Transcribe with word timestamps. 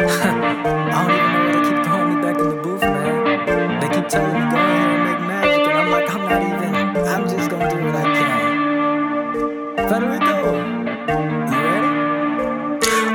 I 0.00 0.06
don't 0.06 1.12
even 1.12 1.28
know 1.28 1.44
why 1.44 1.52
they 1.52 1.60
keep 1.68 1.84
throwing 1.84 2.08
me 2.08 2.22
back 2.22 2.36
in 2.40 2.48
the 2.48 2.56
booth, 2.62 2.80
man. 2.80 3.80
They 3.80 3.88
keep 3.94 4.08
telling 4.08 4.32
me 4.32 4.40
go 4.48 4.56
here 4.56 4.88
and 4.96 5.04
make 5.04 5.20
magic, 5.28 5.60
and 5.68 5.76
I'm 5.76 5.90
like, 5.90 6.08
I'm 6.08 6.24
not 6.24 6.40
even. 6.40 6.72
I'm 7.06 7.28
just 7.28 7.50
gonna 7.50 7.68
do 7.68 7.76
what 7.84 7.94
I 7.96 8.04
can. 8.16 8.40
Federico, 9.90 10.36
you 11.52 11.58
ready? 11.68 11.90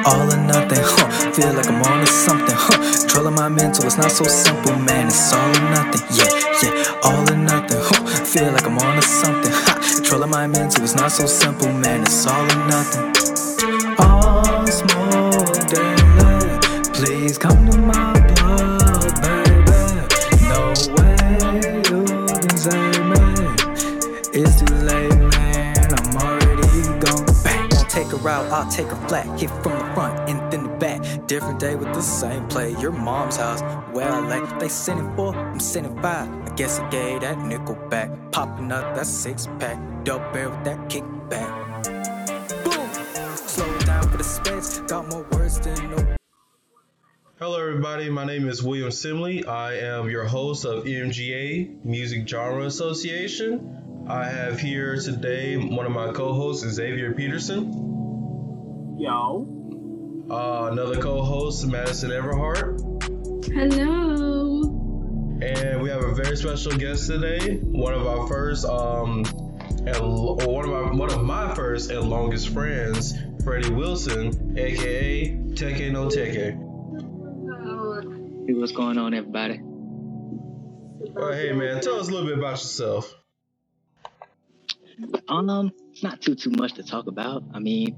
All 0.05 0.29
or 0.31 0.37
nothing, 0.37 0.83
huh? 0.85 1.09
Feel 1.33 1.53
like 1.53 1.67
I'm 1.67 1.81
on 1.81 1.99
to 2.01 2.05
something, 2.05 2.55
huh? 2.55 2.77
Controlling 2.99 3.33
my 3.33 3.49
mental, 3.49 3.85
it's 3.85 3.97
not 3.97 4.11
so 4.11 4.25
simple, 4.25 4.77
man. 4.77 5.07
It's 5.07 5.33
all 5.33 5.39
or 5.39 5.61
nothing, 5.71 6.05
yeah, 6.13 6.29
yeah. 6.61 7.01
All 7.01 7.27
or 7.27 7.35
nothing, 7.35 7.81
huh? 7.81 8.05
Feel 8.25 8.51
like 8.51 8.65
I'm 8.67 8.77
on 8.77 8.95
to 8.95 9.01
something, 9.01 9.51
ha. 9.51 9.81
Controlling 9.95 10.29
my 10.29 10.45
mental, 10.45 10.83
it's 10.83 10.93
not 10.93 11.11
so 11.11 11.25
simple, 11.25 11.71
man. 11.73 12.01
It's 12.01 12.27
all 12.27 12.43
or 12.43 12.67
nothing. 12.67 13.14
Come 17.37 17.69
to 17.69 17.77
my 17.77 18.13
blood, 18.13 19.21
baby. 19.21 19.79
No 20.49 20.73
way 20.95 21.15
you 21.89 22.03
can 22.25 22.57
save 22.57 23.05
me. 23.11 23.21
It's 24.33 24.61
too 24.61 24.75
late, 24.75 25.15
man. 25.15 25.93
I'm 25.93 26.17
already 26.17 26.83
gone. 26.99 27.25
Bang. 27.43 27.69
Won't 27.73 27.89
take 27.89 28.07
her 28.07 28.29
out, 28.29 28.45
I'll 28.51 28.69
take 28.71 28.87
her 28.87 29.07
flat. 29.07 29.39
Hit 29.39 29.49
from 29.61 29.73
the 29.73 29.93
front 29.93 30.29
and 30.29 30.51
then 30.51 30.63
the 30.63 30.69
back. 30.77 31.27
Different 31.27 31.59
day 31.59 31.75
with 31.75 31.93
the 31.93 32.01
same 32.01 32.47
play. 32.47 32.75
Your 32.79 32.91
mom's 32.91 33.37
house, 33.37 33.61
well, 33.93 34.21
like 34.23 34.59
they 34.59 34.69
sending 34.69 35.15
four, 35.15 35.35
I'm 35.35 35.59
sending 35.59 35.95
five. 36.01 36.29
I 36.29 36.55
guess 36.55 36.79
I 36.79 36.89
gave 36.89 37.21
that 37.21 37.37
nickel 37.39 37.75
back. 37.89 38.09
Popping 38.31 38.71
up 38.71 38.95
that 38.95 39.05
six 39.05 39.47
pack. 39.59 39.77
Double 40.03 40.25
barrel 40.31 40.51
with 40.51 40.63
that 40.65 40.79
kickback. 40.89 41.83
Boom. 42.63 42.89
Slow 43.35 43.79
down 43.79 44.09
for 44.09 44.17
the 44.17 44.23
specs. 44.23 44.79
Got 44.79 45.09
more 45.09 45.25
words 45.31 45.59
than 45.59 45.89
no. 45.91 46.15
Hello, 47.37 47.59
everybody. 47.59 48.09
My 48.09 48.23
name 48.23 48.47
is 48.47 48.63
William 48.63 48.87
Simley. 48.87 49.45
I 49.45 49.73
am 49.79 50.09
your 50.09 50.23
host 50.23 50.63
of 50.63 50.85
EMGA 50.85 51.83
Music 51.83 52.25
Genre 52.25 52.63
Association. 52.63 54.05
I 54.07 54.23
have 54.23 54.57
here 54.57 54.95
today 54.95 55.57
one 55.57 55.85
of 55.85 55.91
my 55.91 56.13
co-hosts, 56.13 56.65
Xavier 56.65 57.11
Peterson. 57.11 57.73
Yo. 58.97 59.45
Uh, 60.31 60.69
another 60.71 61.01
co-host, 61.01 61.67
Madison 61.67 62.11
Everhart. 62.11 62.79
Hello. 63.51 64.61
And 65.41 65.81
we 65.81 65.89
have 65.89 66.05
a 66.05 66.15
very 66.15 66.37
special 66.37 66.71
guest 66.77 67.05
today. 67.07 67.57
One 67.57 67.93
of 67.93 68.07
our 68.07 68.25
first, 68.29 68.63
um, 68.63 69.25
and 69.85 69.97
one 69.97 70.63
of 70.63 70.71
my 70.71 70.89
one 70.95 71.11
of 71.11 71.21
my 71.21 71.53
first 71.53 71.91
and 71.91 72.09
longest 72.09 72.47
friends, 72.47 73.13
Freddie 73.43 73.71
Wilson, 73.71 74.57
aka 74.57 75.31
Teki 75.53 75.91
no 75.91 76.07
Teki. 76.07 76.64
What's 78.47 78.73
going 78.73 78.99
on, 78.99 79.15
everybody? 79.15 79.59
Oh, 81.17 81.31
hey 81.31 81.51
man, 81.51 81.81
tell 81.81 81.99
us 81.99 82.09
a 82.09 82.11
little 82.11 82.27
bit 82.27 82.37
about 82.37 82.51
yourself. 82.51 83.11
Um, 85.27 85.71
not 86.03 86.21
too 86.21 86.35
too 86.35 86.51
much 86.51 86.73
to 86.73 86.83
talk 86.83 87.07
about. 87.07 87.43
I 87.55 87.59
mean, 87.59 87.97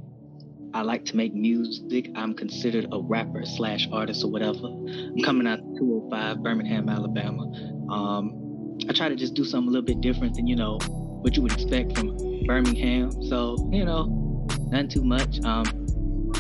I 0.74 0.84
like 0.84 1.04
to 1.06 1.18
make 1.18 1.34
music. 1.34 2.10
I'm 2.16 2.34
considered 2.34 2.88
a 2.94 3.02
rapper 3.02 3.44
slash 3.46 3.90
artist 3.92 4.24
or 4.24 4.32
whatever. 4.32 4.68
I'm 4.68 5.22
coming 5.22 5.48
out 5.48 5.60
of 5.60 5.66
205 5.80 6.42
Birmingham, 6.42 6.88
Alabama. 6.88 7.44
Um, 7.92 8.78
I 8.90 8.94
try 8.94 9.10
to 9.10 9.18
just 9.18 9.34
do 9.34 9.44
something 9.44 9.68
a 9.68 9.72
little 9.72 9.86
bit 9.86 10.00
different 10.00 10.36
than 10.36 10.48
you 10.48 10.56
know 10.56 10.78
what 10.78 11.36
you 11.36 11.42
would 11.42 11.52
expect 11.52 11.98
from 11.98 12.16
Birmingham. 12.46 13.12
So 13.24 13.70
you 13.70 13.84
know, 13.84 14.48
nothing 14.72 14.88
too 14.88 15.04
much. 15.04 15.44
Um, 15.44 15.66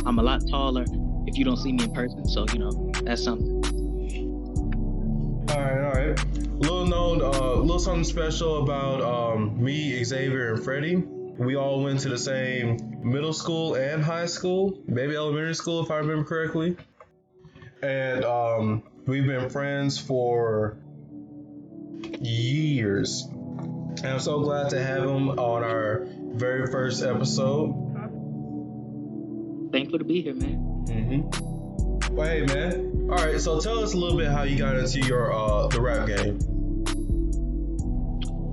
I'm 0.06 0.18
a 0.18 0.24
lot 0.24 0.44
taller 0.50 0.86
if 1.26 1.38
you 1.38 1.44
don't 1.44 1.58
see 1.58 1.74
me 1.74 1.84
in 1.84 1.92
person. 1.92 2.26
So 2.26 2.46
you 2.54 2.60
know, 2.60 2.92
that's 3.04 3.22
something. 3.22 3.58
All 5.50 5.62
right, 5.62 5.82
all 5.82 5.92
right. 5.92 6.36
Little 6.60 6.88
known, 6.88 7.22
uh, 7.22 7.54
little 7.54 7.80
something 7.80 8.04
special 8.04 8.64
about 8.64 9.02
um, 9.02 9.64
me, 9.64 10.04
Xavier, 10.04 10.54
and 10.54 10.64
Freddie. 10.64 10.96
We 10.96 11.56
all 11.56 11.84
went 11.84 12.02
to 12.02 12.10
the 12.10 12.18
same 12.18 12.78
middle 13.02 13.32
school 13.32 13.76
and 13.76 14.04
high 14.04 14.26
school, 14.26 14.78
maybe 14.88 15.16
elementary 15.16 15.56
school, 15.56 15.84
if 15.84 15.92
I 15.92 15.98
remember 15.98 16.26
correctly. 16.26 16.76
And 17.82 18.26
um, 18.26 18.84
we've 19.06 19.26
been 19.26 19.50
friends 19.50 19.98
for 19.98 20.78
years. 22.20 23.24
And 23.30 24.06
I'm 24.06 24.20
so 24.20 24.40
glad 24.42 24.72
to 24.72 24.84
have 24.84 25.04
him 25.04 25.30
on 25.30 25.64
our 25.64 26.08
very 26.34 26.68
first 26.68 27.04
episode. 27.04 27.74
Thankful 29.72 30.00
to 30.00 30.06
be 30.06 30.22
here, 30.22 30.34
man. 30.34 30.86
Mm-hmm. 30.88 31.57
Hey, 32.18 32.42
man. 32.42 33.10
All 33.12 33.16
right, 33.16 33.40
so 33.40 33.60
tell 33.60 33.78
us 33.78 33.94
a 33.94 33.98
little 33.98 34.18
bit 34.18 34.28
how 34.32 34.42
you 34.42 34.58
got 34.58 34.76
into 34.76 35.00
your 35.02 35.32
uh, 35.32 35.68
the 35.68 35.80
rap 35.80 36.08
game. 36.08 36.40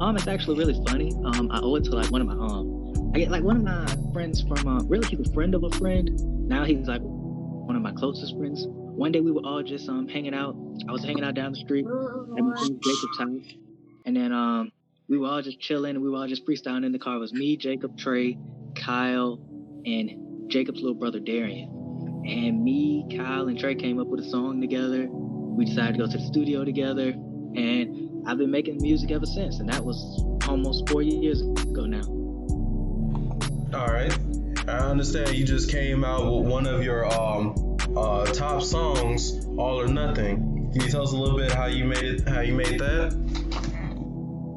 Um, 0.00 0.16
it's 0.16 0.26
actually 0.26 0.58
really 0.58 0.78
funny. 0.86 1.12
Um, 1.24 1.50
I 1.50 1.60
owe 1.60 1.74
it 1.76 1.84
to 1.84 1.90
like 1.92 2.10
one 2.10 2.20
of 2.20 2.26
my 2.26 2.34
um, 2.34 3.12
I 3.14 3.18
get 3.18 3.30
like 3.30 3.42
one 3.42 3.56
of 3.56 3.62
my 3.62 3.86
friends 4.12 4.42
from 4.42 4.68
uh, 4.68 4.82
really 4.84 5.06
he's 5.08 5.26
a 5.26 5.32
friend 5.32 5.54
of 5.54 5.64
a 5.64 5.70
friend. 5.70 6.10
Now 6.46 6.64
he's 6.64 6.86
like 6.86 7.00
one 7.02 7.74
of 7.74 7.80
my 7.80 7.92
closest 7.92 8.36
friends. 8.36 8.66
One 8.68 9.12
day 9.12 9.20
we 9.20 9.32
were 9.32 9.40
all 9.44 9.62
just 9.62 9.88
um 9.88 10.08
hanging 10.08 10.34
out. 10.34 10.54
I 10.86 10.92
was 10.92 11.02
hanging 11.02 11.24
out 11.24 11.34
down 11.34 11.52
the 11.52 11.58
street 11.58 11.86
at 11.86 12.58
Jacob's 12.82 13.18
house, 13.18 13.54
and 14.04 14.14
then 14.14 14.30
um 14.32 14.72
we 15.08 15.16
were 15.16 15.26
all 15.26 15.40
just 15.40 15.58
chilling. 15.58 15.96
And 15.96 16.04
we 16.04 16.10
were 16.10 16.18
all 16.18 16.28
just 16.28 16.46
freestyling 16.46 16.84
in 16.84 16.92
the 16.92 16.98
car. 16.98 17.16
It 17.16 17.20
was 17.20 17.32
me, 17.32 17.56
Jacob, 17.56 17.96
Trey, 17.96 18.36
Kyle, 18.76 19.38
and 19.86 20.50
Jacob's 20.50 20.80
little 20.80 20.98
brother 20.98 21.18
Darian. 21.18 21.83
And 22.26 22.64
me, 22.64 23.06
Kyle, 23.16 23.48
and 23.48 23.58
Trey 23.58 23.74
came 23.74 24.00
up 24.00 24.06
with 24.06 24.20
a 24.20 24.28
song 24.30 24.60
together. 24.60 25.06
We 25.10 25.66
decided 25.66 25.92
to 25.92 25.98
go 25.98 26.10
to 26.10 26.18
the 26.18 26.24
studio 26.24 26.64
together, 26.64 27.10
and 27.10 28.26
I've 28.26 28.38
been 28.38 28.50
making 28.50 28.78
music 28.80 29.10
ever 29.10 29.26
since. 29.26 29.60
And 29.60 29.68
that 29.68 29.84
was 29.84 30.24
almost 30.48 30.88
four 30.88 31.02
years 31.02 31.42
ago 31.42 31.84
now. 31.84 32.02
All 33.78 33.88
right. 33.88 34.16
I 34.66 34.78
understand 34.78 35.34
you 35.34 35.44
just 35.44 35.70
came 35.70 36.04
out 36.04 36.24
with 36.24 36.46
one 36.46 36.66
of 36.66 36.82
your 36.82 37.06
um 37.12 37.76
uh 37.96 38.24
top 38.26 38.62
songs, 38.62 39.46
All 39.58 39.78
or 39.80 39.86
Nothing. 39.86 40.70
Can 40.72 40.82
you 40.82 40.88
tell 40.88 41.02
us 41.02 41.12
a 41.12 41.16
little 41.16 41.36
bit 41.36 41.52
how 41.52 41.66
you 41.66 41.84
made 41.84 42.04
it, 42.04 42.28
how 42.28 42.40
you 42.40 42.54
made 42.54 42.80
that? 42.80 43.12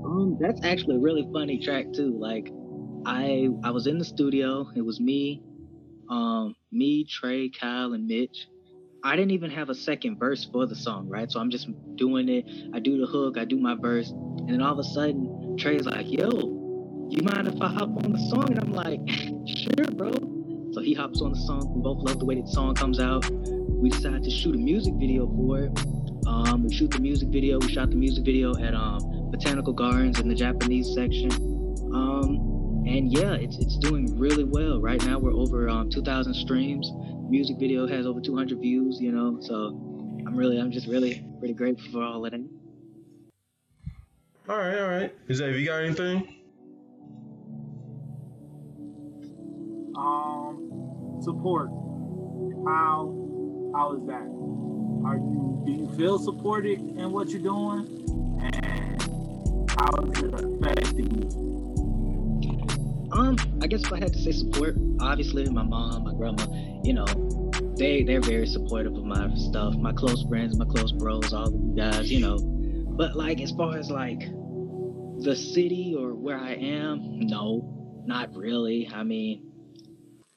Um, 0.05 0.37
that's 0.39 0.61
actually 0.63 0.95
a 0.95 0.99
really 0.99 1.27
funny 1.33 1.59
track 1.59 1.91
too. 1.93 2.17
Like, 2.17 2.49
I 3.05 3.49
I 3.63 3.71
was 3.71 3.87
in 3.87 3.97
the 3.97 4.05
studio. 4.05 4.69
It 4.75 4.81
was 4.81 4.99
me, 4.99 5.43
um, 6.09 6.55
me, 6.71 7.05
Trey, 7.05 7.49
Kyle, 7.49 7.93
and 7.93 8.07
Mitch. 8.07 8.47
I 9.03 9.15
didn't 9.15 9.31
even 9.31 9.51
have 9.51 9.69
a 9.69 9.75
second 9.75 10.17
verse 10.19 10.45
for 10.51 10.65
the 10.65 10.75
song, 10.75 11.07
right? 11.07 11.31
So 11.31 11.39
I'm 11.39 11.51
just 11.51 11.67
doing 11.95 12.27
it. 12.29 12.45
I 12.73 12.79
do 12.79 12.99
the 12.99 13.05
hook, 13.05 13.37
I 13.37 13.45
do 13.45 13.57
my 13.57 13.75
verse, 13.75 14.09
and 14.09 14.49
then 14.49 14.61
all 14.61 14.73
of 14.73 14.79
a 14.79 14.83
sudden, 14.83 15.55
Trey's 15.57 15.85
like, 15.85 16.11
"Yo, 16.11 16.29
you 17.09 17.21
mind 17.23 17.47
if 17.47 17.61
I 17.61 17.67
hop 17.67 18.03
on 18.03 18.11
the 18.11 18.29
song?" 18.29 18.49
And 18.49 18.59
I'm 18.59 18.73
like, 18.73 18.99
"Sure, 19.47 19.91
bro." 19.93 20.11
So 20.73 20.81
he 20.81 20.93
hops 20.93 21.21
on 21.21 21.31
the 21.31 21.39
song. 21.39 21.73
We 21.73 21.81
both 21.81 22.03
love 22.03 22.19
the 22.19 22.25
way 22.25 22.41
the 22.41 22.47
song 22.47 22.75
comes 22.75 22.99
out. 22.99 23.29
We 23.31 23.89
decided 23.89 24.23
to 24.23 24.29
shoot 24.29 24.55
a 24.55 24.57
music 24.57 24.95
video 24.95 25.27
for 25.27 25.59
it. 25.59 25.79
Um, 26.27 26.63
we 26.63 26.73
shoot 26.73 26.91
the 26.91 26.99
music 26.99 27.29
video. 27.29 27.59
We 27.59 27.71
shot 27.71 27.89
the 27.89 27.95
music 27.95 28.25
video 28.25 28.55
at 28.57 28.73
um, 28.73 28.99
Botanical 29.31 29.73
Gardens 29.73 30.19
in 30.19 30.27
the 30.27 30.35
Japanese 30.35 30.93
section. 30.93 31.31
Um, 31.93 32.56
and 32.87 33.11
yeah, 33.11 33.33
it's 33.33 33.57
it's 33.57 33.77
doing 33.77 34.17
really 34.17 34.45
well. 34.45 34.79
Right 34.79 35.03
now 35.05 35.19
we're 35.19 35.33
over 35.33 35.69
um, 35.69 35.89
2,000 35.89 36.33
streams. 36.33 36.89
Music 37.29 37.57
video 37.57 37.85
has 37.85 38.05
over 38.05 38.21
200 38.21 38.59
views. 38.59 39.01
You 39.01 39.11
know, 39.11 39.39
so 39.41 39.53
I'm 40.25 40.35
really 40.35 40.57
I'm 40.57 40.71
just 40.71 40.87
really 40.87 41.25
really 41.39 41.53
grateful 41.53 41.91
for 41.91 42.03
all 42.03 42.25
of 42.25 42.31
that. 42.31 42.47
All 44.49 44.57
right, 44.57 44.79
all 44.79 44.87
right. 44.87 45.15
Is 45.27 45.39
that, 45.39 45.49
have 45.49 45.57
you 45.57 45.65
got 45.65 45.83
anything? 45.83 46.35
Um, 49.97 51.19
support. 51.21 51.67
How 52.65 53.13
how 53.75 53.97
is 53.97 54.07
that? 54.07 54.27
Are 55.05 55.17
you 55.17 55.63
do 55.65 55.71
you 55.73 55.89
feel 55.97 56.17
supported 56.17 56.79
in 56.79 57.11
what 57.11 57.29
you're 57.29 57.41
doing? 57.41 57.85
And 58.41 59.01
how 59.69 59.89
is 60.03 60.23
it 60.23 60.33
affecting 60.33 61.21
you? 61.21 61.56
Um, 63.17 63.35
I 63.63 63.67
guess 63.67 63.83
if 63.83 63.91
I 63.91 63.97
had 63.97 64.13
to 64.13 64.19
say 64.19 64.31
support, 64.31 64.75
obviously 64.99 65.49
my 65.49 65.63
mom, 65.63 66.03
my 66.03 66.13
grandma, 66.13 66.45
you 66.83 66.93
know, 66.93 67.05
they 67.75 68.03
they're 68.03 68.21
very 68.21 68.45
supportive 68.45 68.93
of 68.93 69.05
my 69.05 69.33
stuff. 69.35 69.75
My 69.75 69.91
close 69.91 70.23
friends, 70.29 70.55
my 70.57 70.65
close 70.65 70.91
bros, 70.91 71.33
all 71.33 71.47
of 71.47 71.53
you 71.53 71.73
guys, 71.75 72.11
you 72.11 72.19
know. 72.19 72.37
But 72.37 73.15
like 73.15 73.41
as 73.41 73.51
far 73.51 73.75
as 73.75 73.89
like 73.89 74.19
the 75.19 75.35
city 75.35 75.95
or 75.97 76.13
where 76.13 76.37
I 76.37 76.53
am, 76.53 77.19
no, 77.21 78.03
not 78.05 78.35
really. 78.35 78.87
I 78.93 79.01
mean, 79.01 79.51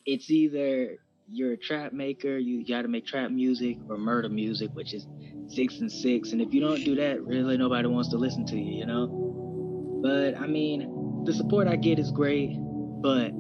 it's 0.07 0.31
either 0.31 0.97
you're 1.29 1.53
a 1.53 1.59
trap 1.59 1.93
maker, 1.93 2.39
you 2.39 2.67
got 2.67 2.83
to 2.83 2.89
make 2.89 3.07
trap 3.07 3.31
music, 3.31 3.77
or 3.91 3.99
murder 3.99 4.31
music, 4.31 4.71
which 4.73 4.95
is 4.95 5.07
six 5.49 5.81
and 5.81 5.93
six. 5.93 6.33
And 6.33 6.41
if 6.41 6.55
you 6.55 6.63
don't 6.63 6.83
do 6.83 6.95
that, 6.95 7.23
really 7.27 7.59
nobody 7.59 7.89
wants 7.89 8.09
to 8.09 8.17
listen 8.17 8.47
to 8.47 8.57
you, 8.57 8.79
you 8.79 8.87
know. 8.87 10.01
But 10.03 10.39
I 10.39 10.47
mean, 10.47 11.25
the 11.25 11.35
support 11.35 11.69
I 11.69 11.77
get 11.77 11.99
is 11.99 12.11
great, 12.11 12.57
but 13.01 13.33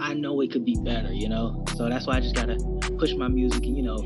I 0.00 0.14
know 0.14 0.40
it 0.40 0.50
could 0.50 0.64
be 0.64 0.76
better, 0.82 1.12
you 1.12 1.28
know. 1.28 1.64
So 1.76 1.88
that's 1.88 2.06
why 2.06 2.16
I 2.16 2.20
just 2.20 2.34
gotta 2.34 2.56
push 2.98 3.14
my 3.14 3.28
music 3.28 3.64
and 3.64 3.76
you 3.76 3.82
know 3.82 3.98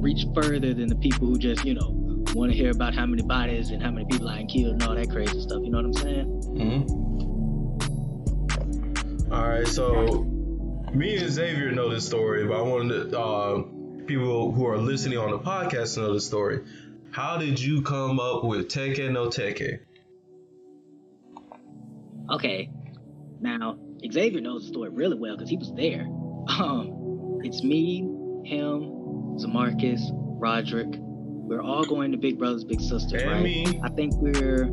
reach 0.00 0.26
further 0.34 0.74
than 0.74 0.88
the 0.88 0.96
people 0.96 1.26
who 1.26 1.38
just, 1.38 1.64
you 1.64 1.74
know, 1.74 1.90
want 2.34 2.52
to 2.52 2.56
hear 2.56 2.70
about 2.70 2.94
how 2.94 3.06
many 3.06 3.22
bodies 3.22 3.70
and 3.70 3.82
how 3.82 3.90
many 3.90 4.06
people 4.06 4.28
I 4.28 4.44
killed 4.44 4.74
and 4.74 4.82
all 4.84 4.94
that 4.94 5.10
crazy 5.10 5.40
stuff. 5.40 5.60
You 5.62 5.70
know 5.70 5.78
what 5.78 5.86
I'm 5.86 5.94
saying? 5.94 6.26
Mm-hmm. 6.54 7.08
All 9.32 9.48
right, 9.48 9.66
so 9.66 10.24
me 10.92 11.16
and 11.18 11.30
Xavier 11.30 11.72
know 11.72 11.90
this 11.90 12.06
story, 12.06 12.46
but 12.46 12.58
I 12.58 12.62
wanted 12.62 13.10
to, 13.10 13.20
uh, 13.20 13.62
people 14.06 14.52
who 14.52 14.66
are 14.66 14.78
listening 14.78 15.18
on 15.18 15.30
the 15.30 15.38
podcast 15.38 15.94
to 15.94 16.00
know 16.00 16.14
the 16.14 16.20
story. 16.20 16.64
How 17.10 17.36
did 17.36 17.60
you 17.60 17.82
come 17.82 18.20
up 18.20 18.44
with 18.44 18.68
Teki 18.68 19.10
no 19.10 19.26
Teki? 19.26 19.80
Okay, 22.30 22.70
now 23.40 23.78
Xavier 24.10 24.40
knows 24.40 24.62
the 24.62 24.68
story 24.68 24.90
really 24.90 25.16
well 25.16 25.36
because 25.36 25.50
he 25.50 25.56
was 25.56 25.72
there. 25.74 26.02
Um, 26.48 27.40
it's 27.44 27.62
me, 27.62 28.00
him, 28.44 28.82
Zamarcus, 29.38 30.00
Roderick. 30.12 30.88
We're 30.98 31.62
all 31.62 31.84
going 31.84 32.12
to 32.12 32.18
Big 32.18 32.38
Brothers 32.38 32.64
Big 32.64 32.80
Sisters, 32.80 33.22
And 33.22 33.30
right? 33.30 33.42
me. 33.42 33.80
I 33.82 33.88
think 33.90 34.12
we're. 34.16 34.68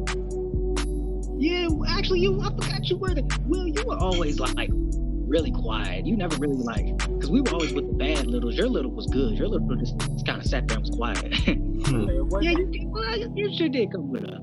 Yeah, 1.38 1.68
actually, 1.90 2.20
you. 2.22 2.40
I 2.42 2.46
forgot 2.50 2.90
you 2.90 2.98
were 2.98 3.14
the. 3.14 3.24
Will, 3.46 3.68
you 3.68 3.84
were 3.86 3.98
always 3.98 4.40
like 4.40 4.70
really 4.72 5.52
quiet. 5.52 6.06
You 6.06 6.16
never 6.16 6.36
really 6.38 6.56
like 6.58 6.98
because 6.98 7.30
we 7.32 7.42
were 7.42 7.50
always 7.52 7.74
with 7.74 7.88
the 7.88 7.94
bad 7.94 8.28
littles. 8.28 8.56
Your 8.56 8.68
little 8.68 8.92
was 8.92 9.06
good. 9.08 9.38
Your 9.38 9.48
little 9.48 9.76
just, 9.76 9.98
just 9.98 10.26
kind 10.26 10.40
of 10.40 10.46
sat 10.48 10.68
there 10.68 10.78
and 10.78 10.88
was 10.88 10.96
quiet. 10.96 11.34
Hmm. 11.86 12.10
Yeah, 12.42 12.50
you 12.52 12.66
did. 12.72 12.88
Well, 12.88 13.16
you 13.36 13.56
sure 13.56 13.70
did 13.70 13.92
come 13.92 14.10
with 14.10 14.24
us. 14.24 14.42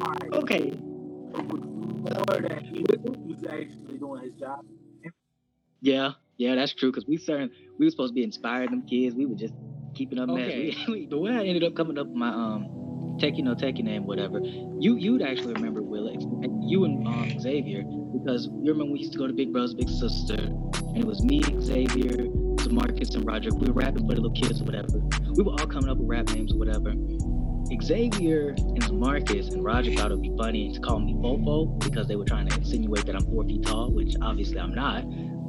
hard. 0.00 0.34
Okay. 0.34 0.72
More 2.04 2.40
that 2.40 2.62
he 2.62 2.80
was, 2.80 3.44
actually 3.48 3.98
doing 3.98 4.22
his 4.22 4.32
job. 4.34 4.64
Yeah, 5.80 6.12
yeah, 6.36 6.54
that's 6.54 6.74
true. 6.74 6.92
Cause 6.92 7.06
we 7.06 7.16
certain 7.16 7.50
we 7.78 7.86
were 7.86 7.90
supposed 7.90 8.10
to 8.10 8.14
be 8.14 8.22
inspiring 8.22 8.70
them 8.70 8.82
kids. 8.86 9.14
We 9.14 9.24
were 9.24 9.34
just 9.34 9.54
keeping 9.94 10.18
up. 10.18 10.28
Okay. 10.28 10.76
We, 10.88 11.06
the 11.06 11.18
way 11.18 11.32
I 11.32 11.44
ended 11.44 11.64
up 11.64 11.74
coming 11.74 11.96
up 11.96 12.06
with 12.06 12.16
my 12.16 12.28
um 12.28 12.64
Teki 13.18 13.42
no 13.42 13.54
Teki 13.54 13.82
name, 13.82 14.06
whatever. 14.06 14.40
You 14.40 14.96
you'd 14.96 15.22
actually 15.22 15.54
remember 15.54 15.80
Will, 15.80 16.10
you 16.62 16.84
and 16.84 17.06
um, 17.06 17.40
Xavier, 17.40 17.84
because 18.12 18.46
you 18.46 18.72
remember 18.72 18.92
we 18.92 18.98
used 18.98 19.12
to 19.12 19.18
go 19.18 19.26
to 19.26 19.32
Big 19.32 19.50
Brothers 19.52 19.72
Big 19.72 19.88
Sister, 19.88 20.34
and 20.34 20.98
it 20.98 21.06
was 21.06 21.22
me, 21.22 21.40
Xavier, 21.60 22.28
Demarcus, 22.60 23.14
and 23.14 23.24
Roger. 23.24 23.48
We 23.54 23.68
were 23.68 23.72
rapping 23.72 24.06
for 24.06 24.14
the 24.14 24.20
little 24.20 24.32
kids 24.32 24.60
or 24.60 24.64
whatever. 24.64 24.98
We 25.32 25.42
were 25.42 25.52
all 25.52 25.66
coming 25.66 25.88
up 25.88 25.96
with 25.96 26.08
rap 26.08 26.28
names 26.30 26.52
or 26.52 26.58
whatever. 26.58 26.92
Xavier 27.82 28.50
and 28.50 28.92
Marcus 28.92 29.48
and 29.48 29.64
Roger 29.64 29.92
thought 29.92 30.10
it 30.10 30.14
would 30.14 30.22
be 30.22 30.36
funny 30.36 30.72
to 30.72 30.80
call 30.80 31.00
me 31.00 31.14
Fofo 31.14 31.78
because 31.82 32.06
they 32.06 32.16
were 32.16 32.24
trying 32.24 32.48
to 32.48 32.56
insinuate 32.56 33.06
that 33.06 33.16
I'm 33.16 33.26
four 33.26 33.44
feet 33.44 33.64
tall, 33.64 33.90
which 33.90 34.14
obviously 34.22 34.58
I'm 34.58 34.74
not 34.74 35.04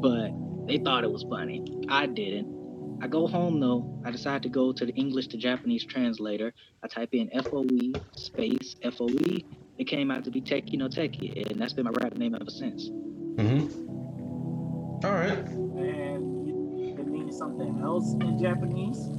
but 0.05 0.29
they 0.67 0.77
thought 0.77 1.03
it 1.03 1.11
was 1.11 1.23
funny. 1.23 1.65
I 1.89 2.05
didn't. 2.05 2.53
I 3.01 3.07
go 3.07 3.27
home 3.27 3.59
though. 3.59 3.99
I 4.05 4.11
decide 4.11 4.43
to 4.43 4.49
go 4.49 4.71
to 4.71 4.85
the 4.85 4.93
English 4.93 5.27
to 5.29 5.37
Japanese 5.37 5.83
translator. 5.83 6.53
I 6.83 6.87
type 6.87 7.09
in 7.13 7.29
FOE 7.43 7.99
space 8.15 8.75
FOE. 8.83 9.39
It 9.79 9.85
came 9.85 10.11
out 10.11 10.23
to 10.25 10.31
be 10.31 10.41
Teki 10.41 10.77
no 10.77 10.87
Teki, 10.87 11.49
and 11.49 11.59
that's 11.59 11.73
been 11.73 11.85
my 11.85 11.91
rap 12.01 12.15
name 12.15 12.35
ever 12.35 12.49
since. 12.49 12.89
Mm-hmm. 12.89 15.05
All 15.05 15.11
right. 15.11 15.39
And 15.39 16.99
it 16.99 17.07
means 17.07 17.37
something 17.37 17.81
else 17.83 18.13
in 18.13 18.39
Japanese. 18.39 19.09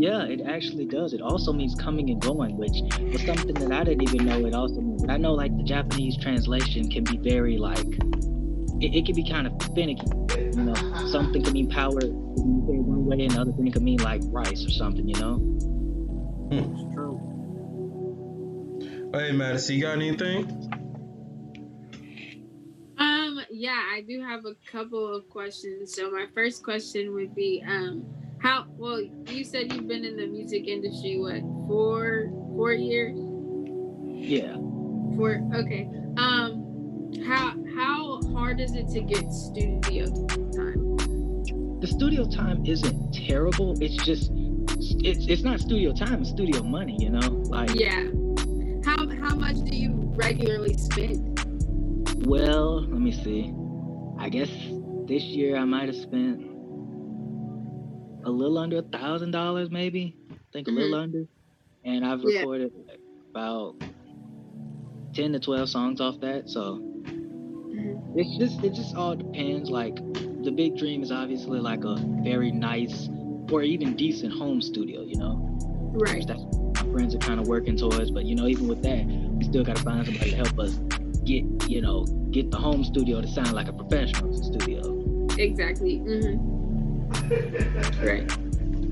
Yeah, 0.00 0.24
it 0.24 0.40
actually 0.40 0.86
does. 0.86 1.12
It 1.12 1.20
also 1.20 1.52
means 1.52 1.74
coming 1.74 2.08
and 2.08 2.22
going, 2.22 2.56
which 2.56 2.72
was 3.12 3.22
something 3.22 3.52
that 3.52 3.70
I 3.70 3.84
didn't 3.84 4.02
even 4.02 4.26
know 4.26 4.46
it 4.46 4.54
also 4.54 4.80
means. 4.80 5.04
I 5.06 5.18
know 5.18 5.34
like 5.34 5.54
the 5.54 5.62
Japanese 5.62 6.16
translation 6.16 6.88
can 6.88 7.04
be 7.04 7.18
very 7.18 7.58
like 7.58 7.84
it, 8.80 8.94
it 8.94 9.04
can 9.04 9.14
be 9.14 9.28
kind 9.28 9.46
of 9.46 9.52
finicky. 9.74 10.06
You 10.38 10.64
know, 10.64 10.74
something 11.10 11.42
can 11.42 11.52
mean 11.52 11.68
power 11.68 12.00
can 12.00 12.86
one 12.86 13.04
way, 13.04 13.26
and 13.26 13.32
the 13.32 13.42
other 13.42 13.52
thing 13.52 13.70
can 13.70 13.84
mean 13.84 13.98
like 13.98 14.22
rice 14.24 14.64
or 14.64 14.70
something. 14.70 15.06
You 15.06 15.20
know. 15.20 15.38
It's 16.50 16.94
true. 16.94 17.20
Hey, 19.12 19.32
Madison, 19.32 19.76
you 19.76 19.82
got 19.82 19.96
anything? 19.96 20.48
Um, 22.96 23.40
yeah, 23.50 23.82
I 23.92 24.02
do 24.08 24.22
have 24.22 24.46
a 24.46 24.54
couple 24.72 25.14
of 25.14 25.28
questions. 25.28 25.94
So 25.94 26.10
my 26.10 26.24
first 26.34 26.62
question 26.64 27.12
would 27.12 27.34
be, 27.34 27.62
um, 27.68 28.06
how 28.40 28.64
well 28.76 29.00
you 29.28 29.44
said 29.44 29.72
you've 29.72 29.88
been 29.88 30.04
in 30.04 30.16
the 30.16 30.26
music 30.26 30.66
industry 30.66 31.18
what 31.18 31.40
four 31.68 32.30
four 32.56 32.72
years? 32.72 33.16
Yeah. 34.06 34.54
Four 35.16 35.42
okay. 35.54 35.88
Um 36.16 36.66
how 37.26 37.54
how 37.76 38.20
hard 38.32 38.60
is 38.60 38.74
it 38.74 38.88
to 38.88 39.00
get 39.00 39.30
studio 39.32 40.06
time? 40.06 40.96
the 41.80 41.86
studio 41.86 42.26
time 42.28 42.64
isn't 42.66 43.14
terrible. 43.14 43.74
It's 43.82 43.96
just 44.04 44.30
it's 45.02 45.26
it's 45.26 45.42
not 45.42 45.60
studio 45.60 45.92
time, 45.92 46.20
it's 46.22 46.30
studio 46.30 46.62
money, 46.62 46.96
you 46.98 47.10
know? 47.10 47.28
Like 47.48 47.74
Yeah. 47.74 48.08
How 48.84 49.08
how 49.20 49.34
much 49.34 49.56
do 49.64 49.76
you 49.76 49.92
regularly 50.16 50.76
spend? 50.76 51.26
well, 52.26 52.82
let 52.82 53.00
me 53.00 53.12
see. 53.12 53.52
I 54.18 54.28
guess 54.28 54.50
this 55.06 55.22
year 55.22 55.56
I 55.56 55.64
might 55.64 55.86
have 55.86 55.96
spent 55.96 56.49
a 58.24 58.30
little 58.30 58.58
under 58.58 58.78
a 58.78 58.82
thousand 58.82 59.30
dollars 59.30 59.70
maybe. 59.70 60.16
I 60.30 60.34
think 60.52 60.68
a 60.68 60.70
little 60.70 60.94
under. 60.94 61.24
And 61.84 62.04
I've 62.04 62.20
Yeah. 62.20 62.40
recorded 62.40 62.72
about 63.30 63.76
ten 65.14 65.32
to 65.32 65.40
twelve 65.40 65.68
songs 65.68 66.00
off 66.00 66.20
that. 66.20 66.48
So 66.48 66.78
Mhm. 66.78 68.16
it's 68.16 68.36
just 68.38 68.62
it 68.64 68.74
just 68.74 68.94
all 68.96 69.14
depends. 69.16 69.70
Like 69.70 69.96
the 70.44 70.50
big 70.50 70.76
dream 70.76 71.02
is 71.02 71.10
obviously 71.12 71.60
like 71.60 71.84
a 71.84 71.96
very 72.22 72.50
nice 72.52 73.08
or 73.50 73.62
even 73.62 73.96
decent 73.96 74.32
home 74.32 74.60
studio, 74.60 75.02
you 75.02 75.16
know. 75.16 75.36
Right. 75.92 76.24
That's 76.26 76.42
what 76.42 76.84
my 76.86 76.92
friends 76.92 77.14
are 77.14 77.18
kind 77.18 77.40
of 77.40 77.48
working 77.48 77.76
towards. 77.76 78.10
But 78.10 78.24
you 78.24 78.34
know, 78.34 78.46
even 78.46 78.68
with 78.68 78.82
that, 78.82 79.04
we 79.06 79.44
still 79.44 79.64
gotta 79.64 79.82
find 79.82 80.04
somebody 80.06 80.30
to 80.30 80.36
help 80.36 80.58
us 80.58 80.74
get, 81.24 81.44
you 81.68 81.80
know, 81.80 82.04
get 82.30 82.50
the 82.50 82.56
home 82.58 82.84
studio 82.84 83.20
to 83.20 83.28
sound 83.28 83.52
like 83.52 83.68
a 83.68 83.72
professional 83.72 84.32
studio. 84.32 85.26
Exactly. 85.38 85.98
hmm 85.98 86.59
Right. 87.10 88.30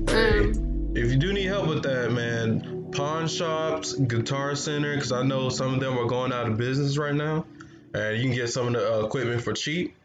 Hey, 0.09 0.51
Um 0.51 0.69
if 0.95 1.11
you 1.11 1.17
do 1.17 1.33
need 1.33 1.45
help 1.45 1.67
with 1.67 1.83
that, 1.83 2.11
man, 2.11 2.91
pawn 2.91 3.27
shops, 3.27 3.93
guitar 3.93 4.55
center, 4.55 4.95
because 4.95 5.11
I 5.11 5.23
know 5.23 5.49
some 5.49 5.73
of 5.73 5.79
them 5.79 5.97
are 5.97 6.05
going 6.05 6.33
out 6.33 6.47
of 6.47 6.57
business 6.57 6.97
right 6.97 7.13
now, 7.13 7.45
and 7.93 8.17
you 8.17 8.23
can 8.23 8.33
get 8.33 8.49
some 8.49 8.67
of 8.67 8.73
the 8.73 8.95
uh, 8.95 9.05
equipment 9.05 9.41
for 9.41 9.53
cheap. 9.53 9.95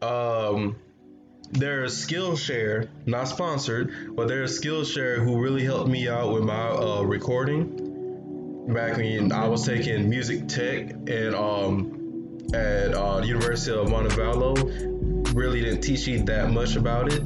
Um, 0.00 0.76
there's 1.50 2.06
Skillshare, 2.06 2.88
not 3.04 3.28
sponsored, 3.28 4.16
but 4.16 4.28
there's 4.28 4.58
Skillshare 4.60 5.22
who 5.22 5.40
really 5.40 5.64
helped 5.64 5.90
me 5.90 6.08
out 6.08 6.32
with 6.32 6.44
my 6.44 6.68
uh, 6.68 7.02
recording 7.02 8.66
back 8.72 8.96
when 8.96 9.32
I 9.32 9.48
was 9.48 9.66
taking 9.66 10.08
music 10.08 10.48
tech 10.48 10.90
and 10.90 11.34
um, 11.34 12.38
at 12.54 12.94
uh, 12.94 13.20
University 13.24 13.76
of 13.76 13.88
Montevallo. 13.88 15.34
Really 15.34 15.62
didn't 15.62 15.82
teach 15.82 16.06
you 16.06 16.22
that 16.24 16.50
much 16.50 16.76
about 16.76 17.12
it. 17.12 17.22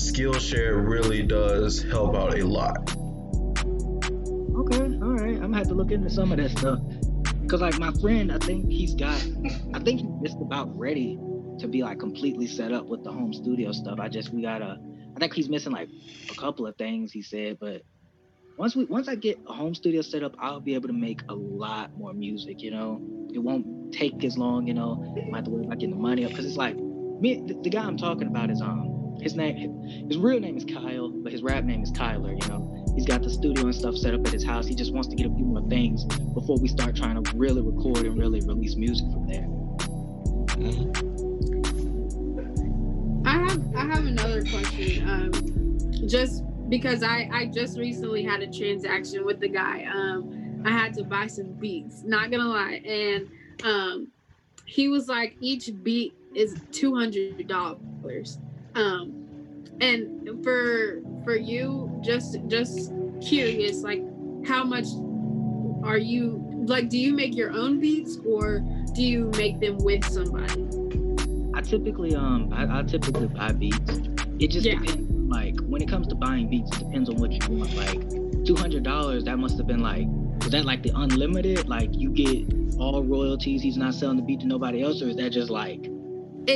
Skillshare 0.00 0.88
really 0.88 1.22
does 1.22 1.82
help 1.82 2.16
out 2.16 2.38
a 2.38 2.46
lot. 2.46 2.90
Okay, 4.60 4.96
all 5.02 5.12
right. 5.12 5.34
I'm 5.34 5.40
gonna 5.42 5.58
have 5.58 5.68
to 5.68 5.74
look 5.74 5.90
into 5.90 6.08
some 6.08 6.32
of 6.32 6.38
that 6.38 6.52
stuff. 6.52 6.80
Cause 7.48 7.60
like 7.60 7.78
my 7.78 7.92
friend, 8.00 8.32
I 8.32 8.38
think 8.38 8.70
he's 8.70 8.94
got, 8.94 9.22
I 9.74 9.78
think 9.80 10.00
he's 10.00 10.30
just 10.30 10.40
about 10.40 10.74
ready 10.78 11.18
to 11.58 11.68
be 11.68 11.82
like 11.82 11.98
completely 11.98 12.46
set 12.46 12.72
up 12.72 12.86
with 12.86 13.04
the 13.04 13.12
home 13.12 13.34
studio 13.34 13.72
stuff. 13.72 14.00
I 14.00 14.08
just 14.08 14.32
we 14.32 14.40
gotta, 14.40 14.78
I 15.16 15.18
think 15.18 15.34
he's 15.34 15.50
missing 15.50 15.72
like 15.72 15.90
a 16.30 16.34
couple 16.34 16.66
of 16.66 16.76
things 16.76 17.12
he 17.12 17.20
said, 17.20 17.58
but 17.60 17.82
once 18.56 18.74
we 18.74 18.86
once 18.86 19.06
I 19.06 19.16
get 19.16 19.38
a 19.46 19.52
home 19.52 19.74
studio 19.74 20.00
set 20.00 20.22
up, 20.22 20.34
I'll 20.38 20.60
be 20.60 20.74
able 20.74 20.88
to 20.88 20.94
make 20.94 21.20
a 21.28 21.34
lot 21.34 21.96
more 21.98 22.14
music. 22.14 22.62
You 22.62 22.70
know, 22.70 23.28
it 23.34 23.38
won't 23.38 23.92
take 23.92 24.24
as 24.24 24.38
long. 24.38 24.66
You 24.66 24.74
know, 24.74 25.14
I 25.16 25.28
might 25.28 25.38
have 25.38 25.44
to 25.44 25.50
worry 25.50 25.64
about 25.66 25.78
getting 25.78 25.96
the 25.96 26.00
money 26.00 26.24
up 26.24 26.30
because 26.30 26.46
it's 26.46 26.56
like 26.56 26.76
me. 26.76 27.42
The, 27.46 27.60
the 27.62 27.70
guy 27.70 27.82
I'm 27.82 27.98
talking 27.98 28.28
about 28.28 28.50
is 28.50 28.62
um 28.62 28.99
his 29.20 29.36
name, 29.36 29.82
his 30.08 30.16
real 30.18 30.40
name 30.40 30.56
is 30.56 30.64
Kyle, 30.64 31.10
but 31.10 31.32
his 31.32 31.42
rap 31.42 31.64
name 31.64 31.82
is 31.82 31.92
Kyler. 31.92 32.40
You 32.42 32.48
know. 32.48 32.80
He's 32.94 33.06
got 33.06 33.22
the 33.22 33.30
studio 33.30 33.64
and 33.64 33.74
stuff 33.74 33.96
set 33.96 34.14
up 34.14 34.26
at 34.26 34.32
his 34.32 34.44
house. 34.44 34.66
He 34.66 34.74
just 34.74 34.92
wants 34.92 35.08
to 35.08 35.16
get 35.16 35.26
a 35.26 35.34
few 35.34 35.44
more 35.44 35.66
things 35.68 36.04
before 36.34 36.58
we 36.58 36.68
start 36.68 36.96
trying 36.96 37.22
to 37.22 37.36
really 37.36 37.62
record 37.62 37.98
and 37.98 38.18
really 38.18 38.40
release 38.40 38.74
music 38.74 39.06
from 39.12 39.26
there. 39.26 39.46
I 43.24 43.38
have 43.38 43.76
I 43.76 43.84
have 43.86 44.06
another 44.06 44.44
question. 44.44 45.08
Um, 45.08 46.08
just 46.08 46.42
because 46.68 47.02
I 47.02 47.28
I 47.32 47.46
just 47.46 47.78
recently 47.78 48.24
had 48.24 48.42
a 48.42 48.50
transaction 48.52 49.24
with 49.24 49.40
the 49.40 49.48
guy. 49.48 49.84
Um, 49.84 50.62
I 50.64 50.70
had 50.70 50.92
to 50.94 51.04
buy 51.04 51.26
some 51.26 51.52
beats. 51.52 52.02
Not 52.02 52.30
gonna 52.30 52.48
lie, 52.48 52.82
and 52.84 53.30
um, 53.64 54.08
he 54.66 54.88
was 54.88 55.08
like, 55.08 55.36
each 55.40 55.70
beat 55.82 56.12
is 56.34 56.60
two 56.72 56.94
hundred 56.94 57.46
dollars. 57.46 58.38
Um, 58.74 59.26
and 59.80 60.42
for 60.44 61.02
for 61.24 61.36
you, 61.36 61.98
just 62.02 62.38
just 62.46 62.92
curious, 63.20 63.82
like 63.82 64.02
how 64.46 64.64
much 64.64 64.86
are 65.82 65.98
you 65.98 66.42
like? 66.66 66.88
Do 66.88 66.98
you 66.98 67.14
make 67.14 67.34
your 67.34 67.52
own 67.52 67.80
beats 67.80 68.18
or 68.26 68.60
do 68.94 69.02
you 69.02 69.30
make 69.36 69.60
them 69.60 69.78
with 69.78 70.04
somebody? 70.04 70.66
I 71.54 71.62
typically 71.62 72.14
um 72.14 72.52
I, 72.52 72.80
I 72.80 72.82
typically 72.82 73.28
buy 73.28 73.52
beats. 73.52 74.00
It 74.38 74.50
just 74.50 74.66
Yeah. 74.66 74.78
depends 74.78 75.10
like 75.30 75.58
when 75.60 75.82
it 75.82 75.88
comes 75.88 76.08
to 76.08 76.14
buying 76.14 76.48
beats, 76.48 76.70
it 76.76 76.80
depends 76.84 77.08
on 77.08 77.16
what 77.16 77.32
you 77.32 77.56
want. 77.56 77.74
Like 77.76 78.44
two 78.44 78.56
hundred 78.56 78.82
dollars, 78.82 79.24
that 79.24 79.38
must 79.38 79.58
have 79.58 79.66
been 79.66 79.80
like 79.80 80.06
was 80.42 80.50
that 80.50 80.64
like 80.64 80.82
the 80.82 80.92
unlimited? 80.94 81.68
Like 81.68 81.90
you 81.92 82.10
get 82.10 82.46
all 82.78 83.02
royalties, 83.02 83.62
he's 83.62 83.76
not 83.76 83.94
selling 83.94 84.16
the 84.16 84.22
beat 84.22 84.40
to 84.40 84.46
nobody 84.46 84.82
else, 84.82 85.02
or 85.02 85.08
is 85.08 85.16
that 85.16 85.30
just 85.30 85.50
like 85.50 85.89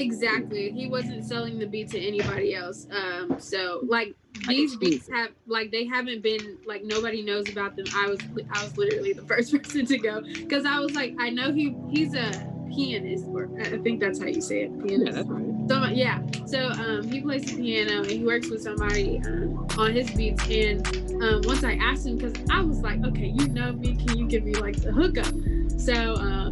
Exactly. 0.03 0.71
He 0.71 0.89
wasn't 0.89 1.25
selling 1.25 1.59
the 1.59 1.67
beat 1.67 1.91
to 1.91 2.01
anybody 2.01 2.55
else. 2.55 2.87
Um, 2.91 3.39
so 3.41 3.81
like 3.87 4.15
these 4.49 4.77
beats 4.77 5.09
have 5.11 5.31
like 5.47 5.71
they 5.71 5.87
haven't 5.87 6.23
been 6.23 6.59
like 6.67 6.83
nobody 6.85 7.23
knows 7.23 7.49
about 7.49 7.77
them. 7.77 7.87
I 7.95 8.09
was 8.09 8.21
I 8.53 8.65
was 8.65 8.77
literally 8.77 9.13
the 9.13 9.23
first 9.27 9.53
person 9.53 9.87
to 9.87 9.99
go 9.99 10.23
because 10.23 10.65
I 10.65 10.79
was 10.79 10.95
like 10.95 11.15
I 11.19 11.31
know 11.31 11.53
he 11.53 11.77
he's 11.91 12.15
a 12.15 12.31
pianist 12.75 13.27
or 13.29 13.49
I 13.61 13.79
think 13.79 14.01
that's 14.01 14.19
how 14.19 14.27
you 14.27 14.41
say 14.41 14.63
it 14.63 14.87
pianist. 14.87 15.17
yeah, 15.17 15.25
right. 15.27 15.69
So 15.69 15.85
yeah, 15.87 16.21
so 16.47 16.71
um, 16.71 17.09
he 17.11 17.21
plays 17.21 17.45
the 17.47 17.57
piano 17.57 18.03
and 18.03 18.11
he 18.11 18.25
works 18.25 18.51
with 18.51 18.63
somebody 18.63 19.21
um, 19.25 19.67
on 19.79 19.93
his 19.93 20.11
beats. 20.11 20.45
And 20.49 20.87
um, 21.23 21.41
once 21.45 21.65
I 21.65 21.75
asked 21.75 22.07
him, 22.07 22.19
because 22.19 22.35
I 22.51 22.61
was 22.61 22.81
like, 22.81 23.03
okay, 23.05 23.27
you 23.27 23.49
know 23.49 23.73
me, 23.73 23.97
can 23.97 24.19
you 24.19 24.27
give 24.27 24.45
me 24.45 24.55
like 24.55 24.77
the 24.81 24.93
hookup? 24.93 25.33
So 25.79 26.15
um, 26.17 26.44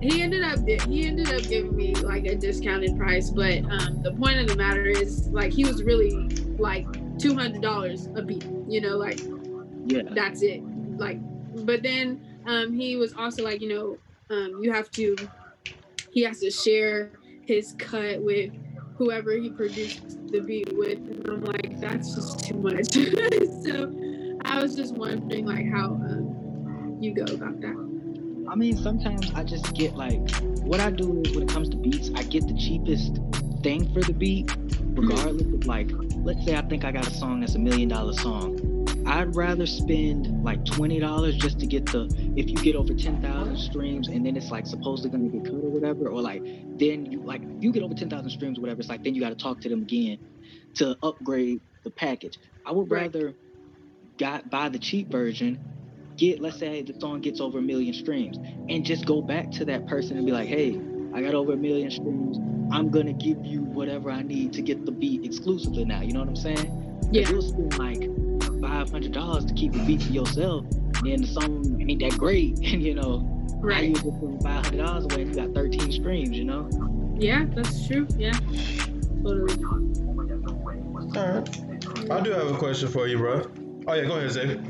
he 0.00 0.22
ended 0.22 0.42
up 0.42 0.58
he 0.88 1.06
ended 1.06 1.32
up 1.32 1.42
giving 1.42 1.74
me 1.74 1.94
like 1.94 2.24
a 2.26 2.34
discounted 2.34 2.96
price. 2.96 3.30
But 3.30 3.58
um, 3.70 4.02
the 4.02 4.12
point 4.12 4.40
of 4.40 4.48
the 4.48 4.56
matter 4.56 4.86
is, 4.86 5.28
like, 5.28 5.52
he 5.52 5.64
was 5.64 5.82
really 5.82 6.28
like 6.58 6.86
two 7.18 7.34
hundred 7.34 7.62
dollars 7.62 8.08
a 8.14 8.22
beat. 8.22 8.44
You 8.68 8.80
know, 8.80 8.96
like 8.96 9.20
Yeah. 9.86 10.02
that's 10.10 10.42
it. 10.42 10.62
Like, 10.98 11.18
but 11.64 11.82
then 11.82 12.20
um, 12.46 12.72
he 12.72 12.96
was 12.96 13.12
also 13.14 13.42
like, 13.42 13.60
you 13.60 13.68
know, 13.68 13.98
um, 14.34 14.60
you 14.62 14.72
have 14.72 14.90
to, 14.92 15.16
he 16.10 16.22
has 16.22 16.40
to 16.40 16.50
share 16.50 17.12
his 17.46 17.74
cut 17.78 18.22
with 18.22 18.52
whoever 18.96 19.32
he 19.32 19.50
produced 19.50 20.18
the 20.32 20.40
beat 20.40 20.68
with, 20.76 20.98
and 20.98 21.28
I'm 21.28 21.44
like, 21.44 21.80
that's 21.80 22.14
just 22.14 22.40
too 22.44 22.54
much. 22.54 22.92
so 23.64 23.92
I 24.44 24.60
was 24.60 24.74
just 24.74 24.94
wondering 24.94 25.46
like 25.46 25.68
how 25.70 25.86
um, 25.86 26.98
you 27.00 27.14
go 27.14 27.24
about 27.34 27.60
that. 27.60 27.85
I 28.48 28.54
mean, 28.54 28.76
sometimes 28.76 29.30
I 29.34 29.44
just 29.44 29.74
get 29.74 29.96
like 29.96 30.20
what 30.62 30.80
I 30.80 30.90
do 30.90 31.22
is 31.24 31.34
when 31.34 31.42
it 31.44 31.48
comes 31.48 31.68
to 31.70 31.76
beats, 31.76 32.10
I 32.14 32.22
get 32.22 32.46
the 32.46 32.54
cheapest 32.54 33.18
thing 33.62 33.92
for 33.92 34.00
the 34.02 34.12
beat, 34.12 34.50
regardless 34.94 35.46
of 35.52 35.66
like, 35.66 35.90
let's 36.24 36.44
say 36.44 36.56
I 36.56 36.62
think 36.62 36.84
I 36.84 36.92
got 36.92 37.06
a 37.06 37.10
song 37.10 37.40
that's 37.40 37.54
a 37.54 37.58
million 37.58 37.88
dollar 37.88 38.12
song. 38.12 38.58
I'd 39.06 39.36
rather 39.36 39.66
spend 39.66 40.42
like 40.44 40.64
twenty 40.64 40.98
dollars 40.98 41.36
just 41.36 41.60
to 41.60 41.66
get 41.66 41.86
the 41.86 42.06
if 42.36 42.48
you 42.48 42.56
get 42.56 42.74
over 42.76 42.94
ten 42.94 43.20
thousand 43.20 43.56
streams 43.58 44.08
and 44.08 44.26
then 44.26 44.36
it's 44.36 44.50
like 44.50 44.66
supposedly 44.66 45.10
gonna 45.10 45.28
get 45.28 45.44
cut 45.44 45.54
or 45.54 45.70
whatever, 45.70 46.08
or 46.08 46.20
like 46.20 46.42
then 46.78 47.06
you 47.06 47.22
like 47.22 47.42
if 47.42 47.62
you 47.62 47.72
get 47.72 47.82
over 47.82 47.94
ten 47.94 48.10
thousand 48.10 48.30
streams 48.30 48.58
or 48.58 48.62
whatever, 48.62 48.80
it's 48.80 48.88
like 48.88 49.04
then 49.04 49.14
you 49.14 49.20
gotta 49.20 49.36
talk 49.36 49.60
to 49.60 49.68
them 49.68 49.82
again 49.82 50.18
to 50.74 50.96
upgrade 51.02 51.60
the 51.84 51.90
package. 51.90 52.38
I 52.64 52.72
would 52.72 52.90
Right. 52.90 53.02
rather 53.02 53.34
got 54.18 54.50
buy 54.50 54.68
the 54.68 54.78
cheap 54.78 55.08
version, 55.08 55.58
get 56.16 56.40
let's 56.40 56.58
say 56.58 56.82
the 56.82 56.98
song 57.00 57.20
gets 57.20 57.40
over 57.40 57.58
a 57.58 57.62
million 57.62 57.94
streams, 57.94 58.38
and 58.68 58.84
just 58.84 59.04
go 59.06 59.20
back 59.22 59.50
to 59.52 59.64
that 59.66 59.86
person 59.86 60.16
and 60.16 60.26
be 60.26 60.32
like, 60.32 60.48
hey, 60.48 60.80
I 61.14 61.22
got 61.22 61.34
over 61.34 61.52
a 61.52 61.56
million 61.56 61.90
streams. 61.90 62.38
I'm 62.72 62.90
gonna 62.90 63.12
give 63.12 63.44
you 63.44 63.60
whatever 63.62 64.10
I 64.10 64.22
need 64.22 64.52
to 64.54 64.62
get 64.62 64.84
the 64.84 64.92
beat 64.92 65.24
exclusively 65.24 65.84
now. 65.84 66.00
You 66.02 66.12
know 66.12 66.20
what 66.20 66.28
I'm 66.28 66.36
saying 66.36 67.08
Yeah. 67.12 67.28
You'll 67.30 67.42
spend 67.42 67.78
like 67.78 68.02
five 68.60 68.90
hundred 68.90 69.12
dollars 69.12 69.44
to 69.46 69.54
keep 69.54 69.72
the 69.72 69.84
beat 69.86 70.02
for 70.02 70.12
yourself, 70.12 70.64
and 70.70 71.06
then 71.06 71.20
the 71.22 71.28
song 71.28 71.80
ain't 71.88 72.00
that 72.00 72.18
great, 72.18 72.58
and 72.64 72.82
you 72.82 72.94
know, 72.94 73.18
now 73.18 73.60
Right. 73.60 73.88
you 73.88 73.94
just 73.94 74.04
putting 74.20 74.40
five 74.40 74.64
hundred 74.64 74.84
dollars 74.84 75.04
away 75.04 75.22
and 75.22 75.34
you 75.34 75.42
got 75.46 75.54
13 75.54 75.92
streams. 75.92 76.36
You 76.36 76.44
know? 76.44 76.68
Yeah, 77.18 77.46
that's 77.54 77.86
true. 77.86 78.06
Yeah. 78.18 78.32
Totally. 79.22 79.64
Alright. 81.16 82.10
I 82.10 82.20
do 82.20 82.30
have 82.32 82.50
a 82.50 82.56
question 82.58 82.88
for 82.88 83.06
you, 83.06 83.18
bro. 83.18 83.42
Oh 83.86 83.94
yeah, 83.94 84.04
go 84.04 84.16
ahead, 84.16 84.30
Zay. 84.32 84.60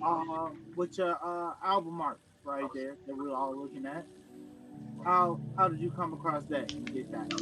Going, 0.00 0.30
Uh, 0.30 0.48
with 0.76 0.96
your 0.98 1.16
uh, 1.22 1.54
album 1.64 2.00
art 2.00 2.18
right 2.44 2.64
there 2.74 2.96
that 3.06 3.16
we're 3.16 3.34
all 3.34 3.56
looking 3.56 3.86
at. 3.86 4.06
How 5.04 5.40
how 5.56 5.68
did 5.68 5.80
you 5.80 5.90
come 5.90 6.12
across 6.12 6.44
that 6.44 6.72
and 6.72 6.92
get 6.92 7.10
that? 7.12 7.32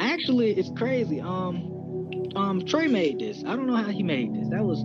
Actually, 0.00 0.52
it's 0.52 0.70
crazy. 0.76 1.20
Um, 1.20 2.10
um, 2.36 2.64
Trey 2.64 2.86
made 2.86 3.18
this. 3.18 3.44
I 3.44 3.56
don't 3.56 3.66
know 3.66 3.76
how 3.76 3.90
he 3.90 4.02
made 4.02 4.34
this. 4.34 4.48
That 4.48 4.62
was, 4.62 4.84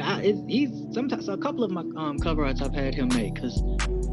I, 0.00 0.22
it, 0.22 0.36
he's 0.48 0.70
sometimes 0.92 1.28
a 1.28 1.36
couple 1.36 1.64
of 1.64 1.70
my 1.70 1.82
um 1.96 2.18
cover 2.18 2.44
arts 2.44 2.62
I've 2.62 2.74
had 2.74 2.94
him 2.94 3.08
make 3.08 3.34
because 3.34 3.62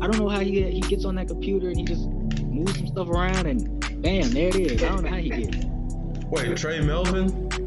I 0.01 0.07
don't 0.07 0.19
know 0.19 0.29
how 0.29 0.39
he 0.39 0.61
he 0.71 0.81
gets 0.81 1.05
on 1.05 1.15
that 1.15 1.27
computer 1.27 1.69
and 1.69 1.77
he 1.77 1.83
just 1.83 2.07
moves 2.09 2.77
some 2.77 2.87
stuff 2.87 3.07
around 3.09 3.45
and 3.47 3.79
bam, 4.01 4.31
there 4.31 4.49
it 4.49 4.55
is. 4.55 4.83
I 4.83 4.89
don't 4.89 5.03
know 5.03 5.09
how 5.09 5.17
he 5.17 5.29
did 5.29 5.55
it. 5.55 5.65
Wait, 6.29 6.57
Trey 6.57 6.81
Melvin? 6.81 7.64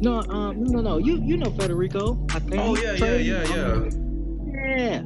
No, 0.00 0.20
um, 0.22 0.64
no, 0.64 0.72
no, 0.72 0.80
no. 0.80 0.98
You 0.98 1.20
you 1.22 1.36
know 1.36 1.50
Federico? 1.50 2.18
I 2.30 2.38
think. 2.38 2.56
Oh 2.56 2.76
yeah, 2.76 2.92
yeah, 2.92 2.96
Trey, 2.96 3.22
yeah, 3.22 3.44
yeah. 3.48 3.90
Yeah. 4.76 5.02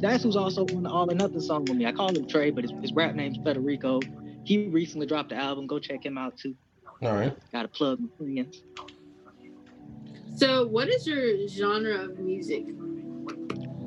That's 0.00 0.22
who's 0.24 0.36
also 0.36 0.66
on 0.66 0.82
the 0.82 0.90
All 0.90 1.10
or 1.10 1.14
Nothing 1.14 1.40
song 1.40 1.64
with 1.64 1.76
me. 1.76 1.86
I 1.86 1.92
call 1.92 2.14
him 2.14 2.26
Trey, 2.26 2.50
but 2.50 2.64
his, 2.64 2.72
his 2.82 2.92
rap 2.92 3.14
name's 3.14 3.38
Federico. 3.38 4.00
He 4.44 4.66
recently 4.66 5.06
dropped 5.06 5.30
the 5.30 5.36
album. 5.36 5.66
Go 5.66 5.78
check 5.78 6.04
him 6.04 6.18
out 6.18 6.36
too. 6.36 6.54
Alright. 7.02 7.36
Got 7.52 7.62
to 7.62 7.68
plug 7.68 8.00
my 8.00 8.08
friends. 8.18 8.62
So, 10.36 10.66
what 10.66 10.88
is 10.88 11.06
your 11.06 11.46
genre 11.48 12.04
of 12.04 12.18
music? 12.18 12.64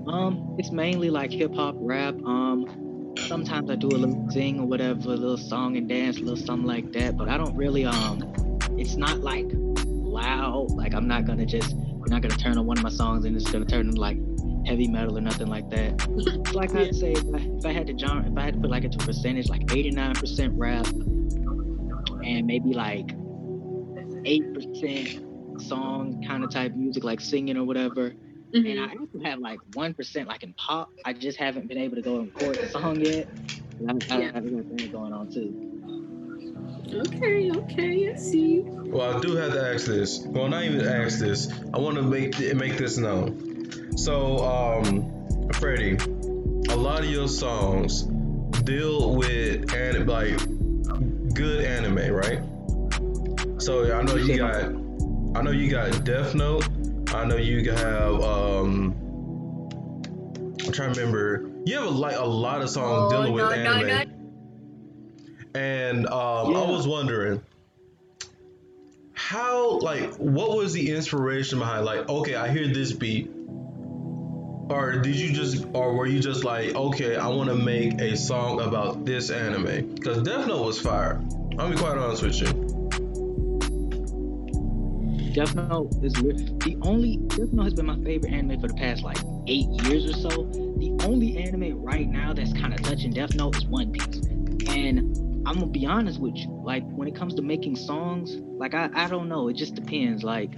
Um, 0.08 0.56
it's 0.58 0.72
mainly 0.72 1.10
like 1.10 1.32
hip 1.32 1.54
hop, 1.54 1.76
rap. 1.78 2.16
Um, 2.24 3.14
sometimes 3.28 3.70
I 3.70 3.76
do 3.76 3.88
a 3.88 3.98
little 3.98 4.32
sing 4.32 4.62
or 4.62 4.66
whatever, 4.66 5.12
a 5.12 5.16
little 5.16 5.38
song 5.38 5.76
and 5.76 5.90
dance, 5.90 6.18
a 6.18 6.22
little 6.22 6.38
something 6.38 6.66
like 6.66 6.94
that. 6.94 7.18
But 7.18 7.28
I 7.28 7.38
don't 7.38 7.56
really 7.56 7.86
um, 7.86 8.24
it's 8.78 8.96
not 8.96 9.20
like 9.20 9.52
loud. 10.22 10.72
Like 10.72 10.94
I'm 10.94 11.08
not 11.08 11.26
gonna 11.26 11.46
just, 11.46 11.74
I'm 11.74 12.10
not 12.10 12.22
gonna 12.22 12.36
turn 12.38 12.58
on 12.58 12.66
one 12.66 12.78
of 12.78 12.84
my 12.84 12.90
songs 12.90 13.26
and 13.26 13.36
it's 13.36 13.50
gonna 13.50 13.66
turn 13.66 13.88
into 13.88 14.00
like 14.02 14.18
heavy 14.66 14.88
metal 14.88 15.18
or 15.18 15.22
nothing 15.22 15.48
like 15.48 15.70
that. 15.70 15.94
It's 16.18 16.54
like 16.62 16.76
I'd 16.76 16.96
say 16.96 17.14
if 17.14 17.24
I, 17.34 17.38
if 17.60 17.66
I 17.66 17.72
had 17.72 17.88
to 17.88 17.98
genre, 17.98 18.30
if 18.30 18.38
I 18.38 18.42
had 18.44 18.56
to 18.56 18.60
put 18.60 18.70
like 18.70 18.84
into 18.84 18.98
a 19.02 19.06
percentage, 19.06 19.50
like 19.50 19.66
89% 19.68 20.52
rap 20.56 20.86
and 22.24 22.46
maybe 22.46 22.74
like 22.74 23.08
8% 24.26 25.62
song 25.62 26.24
kind 26.28 26.44
of 26.44 26.50
type 26.52 26.74
music, 26.76 27.04
like 27.04 27.22
singing 27.22 27.58
or 27.58 27.64
whatever. 27.64 28.14
And 28.54 28.66
Mhm. 28.66 28.80
I 28.80 28.92
actually 28.92 29.24
have 29.26 29.40
like 29.40 29.60
one 29.74 29.94
percent 29.94 30.28
like 30.28 30.44
in 30.44 30.54
pop. 30.54 30.90
I 31.06 31.14
just 31.14 31.38
haven't 31.38 31.68
been 31.68 31.78
able 31.78 31.96
to 31.96 32.02
go 32.02 32.20
and 32.20 32.28
record 32.34 32.56
the 32.58 32.68
song 32.68 33.00
yet. 33.02 33.28
I, 33.88 33.92
I, 34.10 34.20
Yeah. 34.20 34.32
I 34.36 34.40
going 34.40 35.14
on 35.14 35.32
too. 35.32 35.77
Okay, 36.94 37.52
okay, 37.52 38.12
I 38.12 38.16
see. 38.16 38.62
Well, 38.66 39.18
I 39.18 39.20
do 39.20 39.36
have 39.36 39.52
to 39.54 39.74
ask 39.74 39.86
this. 39.86 40.20
Well, 40.26 40.48
not 40.48 40.64
even 40.64 40.88
ask 40.88 41.20
this. 41.20 41.52
I 41.74 41.80
want 41.80 41.96
to 41.98 42.02
make 42.02 42.40
make 42.56 42.78
this 42.78 42.98
known. 42.98 43.98
So, 43.98 44.38
um, 44.40 45.50
Freddie, 45.54 45.98
a 46.70 46.76
lot 46.76 47.00
of 47.04 47.10
your 47.10 47.28
songs 47.28 48.04
deal 48.64 49.16
with 49.16 49.74
anim- 49.74 50.08
like 50.08 50.38
good 51.34 51.66
anime, 51.66 52.14
right? 52.14 52.42
So 53.62 53.94
I 53.94 54.04
know 54.04 54.16
you 54.16 54.38
got, 54.38 54.56
I 55.36 55.42
know 55.42 55.52
you 55.52 55.70
got 55.70 56.06
Death 56.06 56.36
Note. 56.36 56.68
I 57.14 57.26
know 57.26 57.38
you 57.38 57.70
have, 57.72 58.22
um, 58.22 58.96
I'm 60.66 60.72
trying 60.72 60.94
to 60.94 61.00
remember. 61.00 61.50
You 61.66 61.76
have 61.80 61.88
a, 61.88 61.90
like 61.90 62.16
a 62.18 62.26
lot 62.26 62.62
of 62.62 62.70
songs 62.70 63.12
Oh, 63.14 63.18
dealing 63.18 63.34
with 63.34 63.44
no, 63.44 63.64
no, 63.64 63.72
anime. 63.86 64.07
And 65.58 66.06
um, 66.06 66.56
I 66.56 66.70
was 66.70 66.88
wondering, 66.88 67.42
how 69.14 69.80
like 69.80 70.14
what 70.18 70.56
was 70.56 70.72
the 70.72 70.92
inspiration 70.92 71.58
behind 71.58 71.84
like 71.84 72.08
okay 72.08 72.36
I 72.36 72.50
hear 72.50 72.68
this 72.68 72.94
beat? 72.94 73.32
Or 74.70 75.00
did 75.02 75.16
you 75.16 75.34
just 75.34 75.66
or 75.74 75.96
were 75.96 76.06
you 76.06 76.20
just 76.20 76.44
like 76.44 76.76
okay 76.76 77.16
I 77.16 77.28
want 77.30 77.50
to 77.50 77.56
make 77.56 78.00
a 78.00 78.16
song 78.16 78.62
about 78.62 79.04
this 79.04 79.32
anime? 79.32 79.96
Because 79.96 80.22
Death 80.22 80.46
Note 80.46 80.64
was 80.64 80.80
fire. 80.80 81.24
I'll 81.58 81.72
be 81.72 81.76
quite 81.76 81.98
honest 81.98 82.22
with 82.22 82.40
you. 82.40 82.48
Death 85.34 85.56
Note 85.56 85.90
is 86.04 86.14
the 86.14 86.78
only 86.84 87.18
Death 87.18 87.52
Note 87.52 87.64
has 87.64 87.74
been 87.74 87.88
my 87.88 87.98
favorite 88.04 88.32
anime 88.32 88.62
for 88.62 88.68
the 88.68 88.76
past 88.76 89.02
like 89.02 89.18
eight 89.48 89.68
years 89.86 90.06
or 90.06 90.14
so. 90.14 90.30
The 90.78 90.96
only 91.04 91.40
anime 91.40 91.82
right 91.82 92.08
now 92.08 92.34
that's 92.34 92.54
kind 92.54 92.76
of 92.76 92.84
touching 92.84 93.12
Death 93.12 93.34
Note 93.34 93.58
is 93.58 93.66
One 93.66 93.92
Piece, 93.92 94.22
and 94.68 95.27
I'm 95.48 95.56
gonna 95.56 95.68
be 95.68 95.86
honest 95.86 96.20
with 96.20 96.36
you. 96.36 96.50
Like 96.64 96.84
when 96.90 97.08
it 97.08 97.16
comes 97.16 97.34
to 97.36 97.42
making 97.42 97.78
songs, 97.78 98.36
like 98.36 98.74
I 98.74 98.90
I 98.94 99.08
don't 99.08 99.30
know. 99.30 99.48
It 99.48 99.56
just 99.56 99.76
depends. 99.76 100.22
Like 100.24 100.52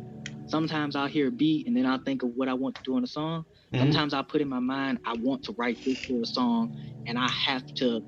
sometimes 0.47 0.95
I'll 0.95 1.07
hear 1.07 1.27
a 1.27 1.31
beat 1.31 1.67
and 1.67 1.77
then 1.77 1.85
I'll 1.85 1.99
think 2.03 2.23
of 2.23 2.31
what 2.35 2.47
I 2.49 2.55
want 2.55 2.75
to 2.75 2.81
do 2.83 2.97
in 2.97 3.03
a 3.03 3.07
song. 3.07 3.45
Mhm. 3.71 3.79
Sometimes 3.79 4.13
I 4.15 4.23
put 4.23 4.41
in 4.41 4.49
my 4.49 4.59
mind 4.59 4.97
I 5.05 5.13
want 5.13 5.43
to 5.43 5.51
write 5.57 5.77
this 5.85 6.03
for 6.05 6.21
a 6.21 6.25
song, 6.25 6.75
and 7.05 7.19
I 7.19 7.29
have 7.29 7.71
to 7.75 8.01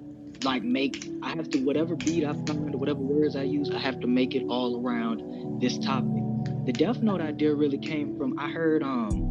like 0.44 0.64
make 0.64 1.08
I 1.22 1.30
have 1.36 1.50
to 1.52 1.60
whatever 1.60 1.96
beat 1.96 2.26
I 2.26 2.34
find 2.48 2.74
or 2.74 2.80
whatever 2.80 3.00
words 3.00 3.36
I 3.36 3.44
use, 3.44 3.70
I 3.70 3.78
have 3.78 4.00
to 4.00 4.08
make 4.08 4.34
it 4.34 4.44
all 4.50 4.82
around 4.84 5.62
this 5.62 5.78
topic. 5.78 6.24
The 6.66 6.74
Death 6.74 7.04
Note 7.04 7.22
idea 7.22 7.54
really 7.54 7.78
came 7.78 8.18
from 8.18 8.40
I 8.40 8.50
heard 8.50 8.82
um 8.82 9.28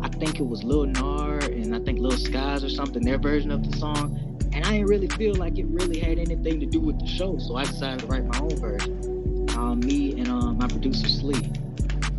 I 0.00 0.08
think 0.08 0.40
it 0.40 0.46
was 0.46 0.64
Lil 0.64 0.86
Nar 0.86 1.38
and 1.38 1.74
I 1.74 1.80
think 1.80 1.98
Lil 1.98 2.12
Skies 2.12 2.64
or 2.64 2.70
something, 2.70 3.04
their 3.04 3.18
version 3.18 3.50
of 3.50 3.70
the 3.70 3.76
song. 3.76 4.33
Didn't 4.74 4.88
really 4.88 5.06
feel 5.06 5.36
like 5.36 5.56
it 5.56 5.66
really 5.66 6.00
had 6.00 6.18
anything 6.18 6.58
to 6.58 6.66
do 6.66 6.80
with 6.80 6.98
the 6.98 7.06
show, 7.06 7.38
so 7.38 7.54
I 7.54 7.64
decided 7.64 8.00
to 8.00 8.06
write 8.06 8.26
my 8.26 8.40
own 8.40 8.56
version. 8.56 9.46
Um, 9.56 9.78
me 9.78 10.18
and 10.18 10.26
um, 10.26 10.58
my 10.58 10.66
producer 10.66 11.08
Slee. 11.08 11.48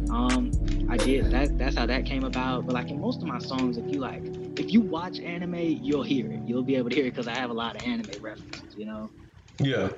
Um, 0.10 0.52
I 0.90 0.96
did 0.96 1.32
that. 1.32 1.58
That's 1.58 1.76
how 1.76 1.86
that 1.86 2.06
came 2.06 2.24
about. 2.24 2.66
But 2.66 2.74
like 2.74 2.90
in 2.90 3.02
most 3.02 3.22
of 3.22 3.28
my 3.28 3.40
songs, 3.40 3.78
if 3.78 3.84
you 3.94 4.00
like, 4.00 4.22
if 4.58 4.72
you 4.72 4.80
watch 4.80 5.20
anime, 5.20 5.56
you'll 5.56 6.04
hear 6.04 6.32
it. 6.32 6.44
You'll 6.46 6.64
be 6.64 6.78
able 6.78 6.92
to 6.92 6.96
hear 6.96 7.08
it 7.08 7.10
because 7.10 7.28
I 7.28 7.38
have 7.38 7.50
a 7.50 7.54
lot 7.54 7.76
of 7.76 7.86
anime 7.86 8.24
references. 8.24 8.74
You 8.78 8.86
know. 8.86 9.10
Yeah. 9.60 9.90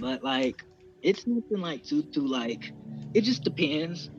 But 0.00 0.24
like, 0.24 0.64
it's 1.00 1.28
nothing 1.28 1.60
like 1.60 1.84
too 1.84 2.02
too 2.02 2.26
like. 2.26 2.72
It 3.14 3.20
just 3.20 3.44
depends. 3.44 4.10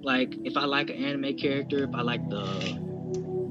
Like 0.00 0.32
if 0.44 0.56
I 0.56 0.64
like 0.64 0.90
an 0.90 1.04
anime 1.04 1.36
character, 1.36 1.82
if 1.82 1.92
I 1.92 2.02
like 2.02 2.30
the 2.30 2.80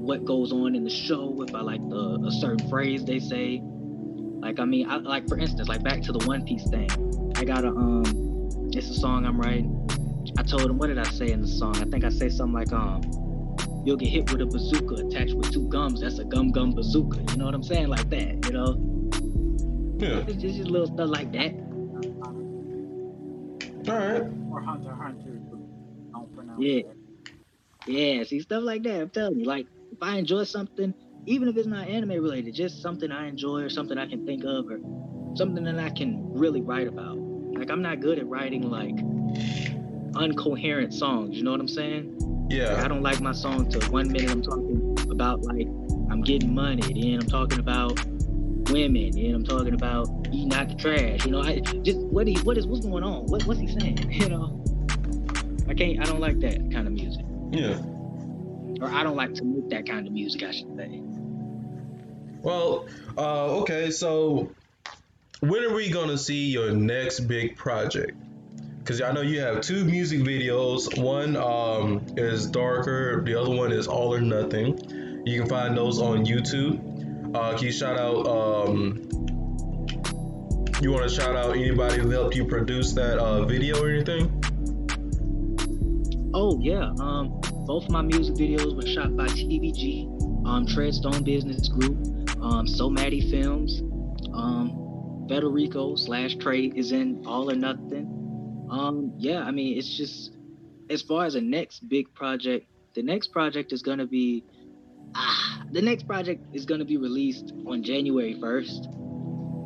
what 0.06 0.24
goes 0.24 0.52
on 0.52 0.74
in 0.76 0.84
the 0.84 0.90
show, 0.90 1.42
if 1.42 1.54
I 1.54 1.60
like 1.60 1.86
the 1.88 2.22
a 2.26 2.30
certain 2.30 2.68
phrase 2.68 3.04
they 3.04 3.18
say. 3.18 3.60
Like 4.40 4.60
I 4.60 4.64
mean, 4.64 4.88
I, 4.88 4.96
like 4.96 5.28
for 5.28 5.36
instance, 5.36 5.68
like 5.68 5.82
back 5.82 6.00
to 6.02 6.12
the 6.12 6.24
One 6.26 6.44
Piece 6.44 6.68
thing. 6.68 6.88
I 7.36 7.44
got 7.44 7.64
a 7.64 7.68
um, 7.68 8.04
it's 8.72 8.88
a 8.88 8.94
song 8.94 9.26
I'm 9.26 9.40
writing. 9.40 9.72
I 10.38 10.42
told 10.42 10.62
him 10.62 10.78
what 10.78 10.86
did 10.88 10.98
I 10.98 11.04
say 11.04 11.30
in 11.30 11.42
the 11.42 11.48
song? 11.48 11.76
I 11.78 11.84
think 11.84 12.04
I 12.04 12.08
say 12.10 12.28
something 12.28 12.54
like 12.54 12.72
um, 12.72 13.02
you'll 13.84 13.96
get 13.96 14.08
hit 14.08 14.30
with 14.30 14.40
a 14.40 14.46
bazooka 14.46 14.94
attached 15.06 15.34
with 15.34 15.52
two 15.52 15.68
gums. 15.68 16.00
That's 16.00 16.18
a 16.18 16.24
gum 16.24 16.52
gum 16.52 16.72
bazooka. 16.72 17.18
You 17.32 17.38
know 17.38 17.46
what 17.46 17.54
I'm 17.54 17.64
saying? 17.64 17.88
Like 17.88 18.08
that. 18.10 18.46
You 18.46 18.52
know. 18.52 18.92
Yeah. 19.98 20.24
It's 20.28 20.40
just, 20.40 20.56
just 20.56 20.70
little 20.70 20.86
stuff 20.86 21.08
like 21.08 21.32
that. 21.32 21.52
All 23.88 23.98
right. 23.98 24.22
Or 24.50 24.60
Hunter 24.60 24.90
x 24.90 24.98
Hunter. 25.00 25.40
Don't 26.12 26.34
pronounce 26.36 26.62
Yeah. 26.62 26.82
that. 26.82 26.96
Yeah, 27.86 28.24
see 28.24 28.40
stuff 28.40 28.64
like 28.64 28.82
that. 28.82 29.00
I'm 29.00 29.10
telling 29.10 29.38
you, 29.38 29.44
like 29.46 29.66
if 29.96 30.02
I 30.02 30.16
enjoy 30.16 30.44
something, 30.44 30.92
even 31.24 31.48
if 31.48 31.56
it's 31.56 31.66
not 31.66 31.88
anime 31.88 32.10
related, 32.10 32.54
just 32.54 32.82
something 32.82 33.10
I 33.10 33.28
enjoy 33.28 33.62
or 33.62 33.70
something 33.70 33.96
I 33.96 34.06
can 34.06 34.26
think 34.26 34.44
of 34.44 34.70
or 34.70 34.78
something 35.34 35.64
that 35.64 35.78
I 35.78 35.90
can 35.90 36.32
really 36.32 36.60
write 36.60 36.86
about. 36.86 37.16
Like 37.16 37.70
I'm 37.70 37.80
not 37.80 38.00
good 38.00 38.18
at 38.18 38.26
writing 38.26 38.70
like 38.70 38.94
uncoherent 40.14 40.92
songs. 40.92 41.36
You 41.36 41.44
know 41.44 41.50
what 41.50 41.60
I'm 41.60 41.68
saying? 41.68 42.46
Like, 42.74 42.84
I 42.84 42.88
don't 42.88 43.02
like 43.02 43.20
my 43.20 43.32
song 43.32 43.70
to 43.70 43.90
one 43.90 44.12
minute 44.12 44.30
I'm 44.30 44.42
talking 44.42 44.96
about 45.10 45.42
like 45.42 45.66
I'm 46.10 46.20
getting 46.22 46.54
money, 46.54 46.82
then 46.82 47.22
I'm 47.22 47.28
talking 47.28 47.58
about 47.58 47.98
women, 48.70 49.12
then 49.12 49.34
I'm 49.34 49.44
talking 49.44 49.74
about 49.74 50.08
eating 50.30 50.52
out 50.52 50.68
the 50.68 50.74
trash. 50.74 51.24
You 51.24 51.32
know, 51.32 51.42
I 51.42 51.60
just 51.60 51.98
what 51.98 52.26
he 52.26 52.36
what 52.40 52.58
is 52.58 52.66
what's 52.66 52.84
going 52.84 53.02
on? 53.02 53.24
What 53.26 53.46
what's 53.46 53.60
he 53.60 53.68
saying? 53.80 54.10
You 54.16 54.28
know, 54.28 54.62
I 55.68 55.74
can't. 55.74 56.00
I 56.00 56.04
don't 56.04 56.20
like 56.20 56.38
that 56.40 56.58
kind 56.70 56.86
of 56.86 56.92
music 56.92 57.24
Yeah. 57.50 57.78
Or 58.80 58.88
I 58.88 59.02
don't 59.02 59.16
like 59.16 59.34
to 59.34 59.44
make 59.44 59.68
that 59.70 59.88
kind 59.88 60.06
of 60.06 60.12
music, 60.12 60.42
I 60.42 60.52
should 60.52 60.76
say. 60.76 61.00
Well, 62.42 62.86
uh, 63.18 63.60
okay. 63.60 63.90
So, 63.90 64.50
when 65.40 65.64
are 65.64 65.74
we 65.74 65.90
gonna 65.90 66.18
see 66.18 66.50
your 66.50 66.72
next 66.72 67.20
big 67.20 67.56
project? 67.56 68.16
Because 68.78 69.02
I 69.02 69.10
know 69.10 69.20
you 69.20 69.40
have 69.40 69.62
two 69.62 69.84
music 69.84 70.20
videos. 70.20 70.96
One 70.96 71.36
um, 71.36 72.06
is 72.16 72.46
darker. 72.46 73.20
The 73.24 73.34
other 73.34 73.50
one 73.50 73.72
is 73.72 73.88
all 73.88 74.14
or 74.14 74.20
nothing. 74.20 75.22
You 75.26 75.40
can 75.40 75.48
find 75.48 75.76
those 75.76 76.00
on 76.00 76.24
YouTube. 76.24 77.34
Uh, 77.34 77.56
can 77.56 77.64
you 77.64 77.72
shout 77.72 77.98
out? 77.98 78.26
Um, 78.28 79.08
you 80.80 80.92
want 80.92 81.08
to 81.08 81.12
shout 81.12 81.34
out 81.34 81.56
anybody 81.56 82.00
who 82.00 82.10
helped 82.10 82.36
you 82.36 82.44
produce 82.44 82.92
that 82.92 83.18
uh, 83.18 83.44
video 83.44 83.82
or 83.82 83.90
anything? 83.90 84.30
Oh 86.32 86.58
yeah, 86.60 86.92
um, 87.00 87.40
both 87.66 87.84
of 87.84 87.90
my 87.90 88.02
music 88.02 88.36
videos 88.36 88.76
were 88.76 88.86
shot 88.86 89.16
by 89.16 89.26
TVG, 89.26 90.06
um, 90.46 90.66
Treadstone 90.66 91.24
Business 91.24 91.68
Group, 91.68 91.96
um, 92.40 92.66
So 92.66 92.88
Maddie 92.88 93.28
Films, 93.28 93.82
um, 94.32 95.26
Federico 95.28 95.96
slash 95.96 96.36
Trey 96.36 96.66
is 96.76 96.92
in 96.92 97.24
All 97.26 97.50
or 97.50 97.56
Nothing. 97.56 98.66
Um, 98.70 99.12
yeah, 99.16 99.42
I 99.42 99.50
mean 99.50 99.76
it's 99.76 99.96
just 99.96 100.36
as 100.90 101.02
far 101.02 101.24
as 101.24 101.34
the 101.34 101.40
next 101.40 101.88
big 101.88 102.12
project, 102.14 102.66
the 102.94 103.02
next 103.02 103.28
project 103.28 103.72
is 103.72 103.82
gonna 103.82 104.06
be 104.06 104.44
ah, 105.16 105.64
the 105.72 105.82
next 105.82 106.06
project 106.06 106.46
is 106.52 106.64
gonna 106.64 106.84
be 106.84 106.96
released 106.96 107.52
on 107.66 107.82
January 107.82 108.38
first. 108.40 108.88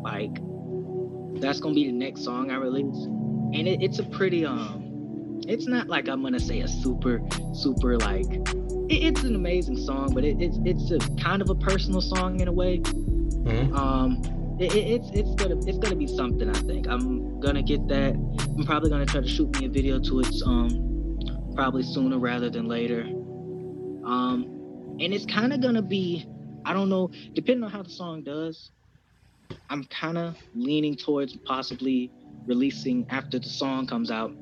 Like 0.03 0.35
that's 1.41 1.61
gonna 1.61 1.75
be 1.75 1.87
the 1.87 1.93
next 1.93 2.25
song 2.25 2.51
I 2.51 2.57
release, 2.57 3.05
and 3.05 3.69
it, 3.69 3.83
it's 3.83 3.99
a 3.99 4.05
pretty 4.05 4.47
um 4.47 4.80
it's 5.51 5.67
not 5.67 5.89
like 5.89 6.09
I'm 6.09 6.23
gonna 6.23 6.41
say 6.41 6.61
a 6.61 6.69
super, 6.69 7.21
super 7.55 7.99
like. 7.99 8.27
It, 8.89 9.03
it's 9.09 9.23
an 9.23 9.35
amazing 9.35 9.77
song, 9.77 10.13
but 10.15 10.25
it, 10.25 10.41
it's 10.41 10.59
it's 10.65 10.91
a 10.91 10.99
kind 11.17 11.43
of 11.43 11.51
a 11.51 11.55
personal 11.55 12.01
song 12.01 12.41
in 12.41 12.49
a 12.49 12.53
way. 12.53 12.79
Mhm. 12.79 13.75
Um, 13.77 14.23
it, 14.61 14.75
it- 14.75 14.89
it's 14.95 15.11
it's 15.13 15.35
gonna 15.35 15.57
it's 15.67 15.79
gonna 15.79 15.97
be 15.97 16.07
something. 16.07 16.49
I 16.49 16.59
think 16.61 16.87
I'm 16.89 17.41
gonna 17.41 17.63
get 17.63 17.87
that. 17.89 18.15
I'm 18.57 18.65
probably 18.65 18.91
gonna 18.91 19.07
try 19.07 19.21
to 19.21 19.29
shoot 19.29 19.59
me 19.59 19.67
a 19.67 19.69
video 19.69 19.99
to 19.99 20.21
it. 20.21 20.35
Um, 20.45 21.19
probably 21.55 21.83
sooner 21.83 22.19
rather 22.19 22.49
than 22.51 22.67
later. 22.69 23.03
Um, 24.05 24.97
and 25.01 25.13
it's 25.15 25.27
kind 25.27 25.53
of 25.53 25.61
gonna 25.61 25.83
be. 25.83 26.27
I 26.65 26.73
don't 26.75 26.89
know. 26.91 27.11
Depending 27.35 27.65
on 27.65 27.71
how 27.71 27.83
the 27.83 27.89
song 27.91 28.23
does, 28.23 28.71
I'm 29.71 29.85
kind 29.85 30.19
of 30.19 30.37
leaning 30.55 30.95
towards 30.95 31.35
possibly 31.37 32.11
releasing 32.47 33.07
after 33.11 33.39
the 33.39 33.49
song 33.49 33.87
comes 33.87 34.11
out 34.11 34.33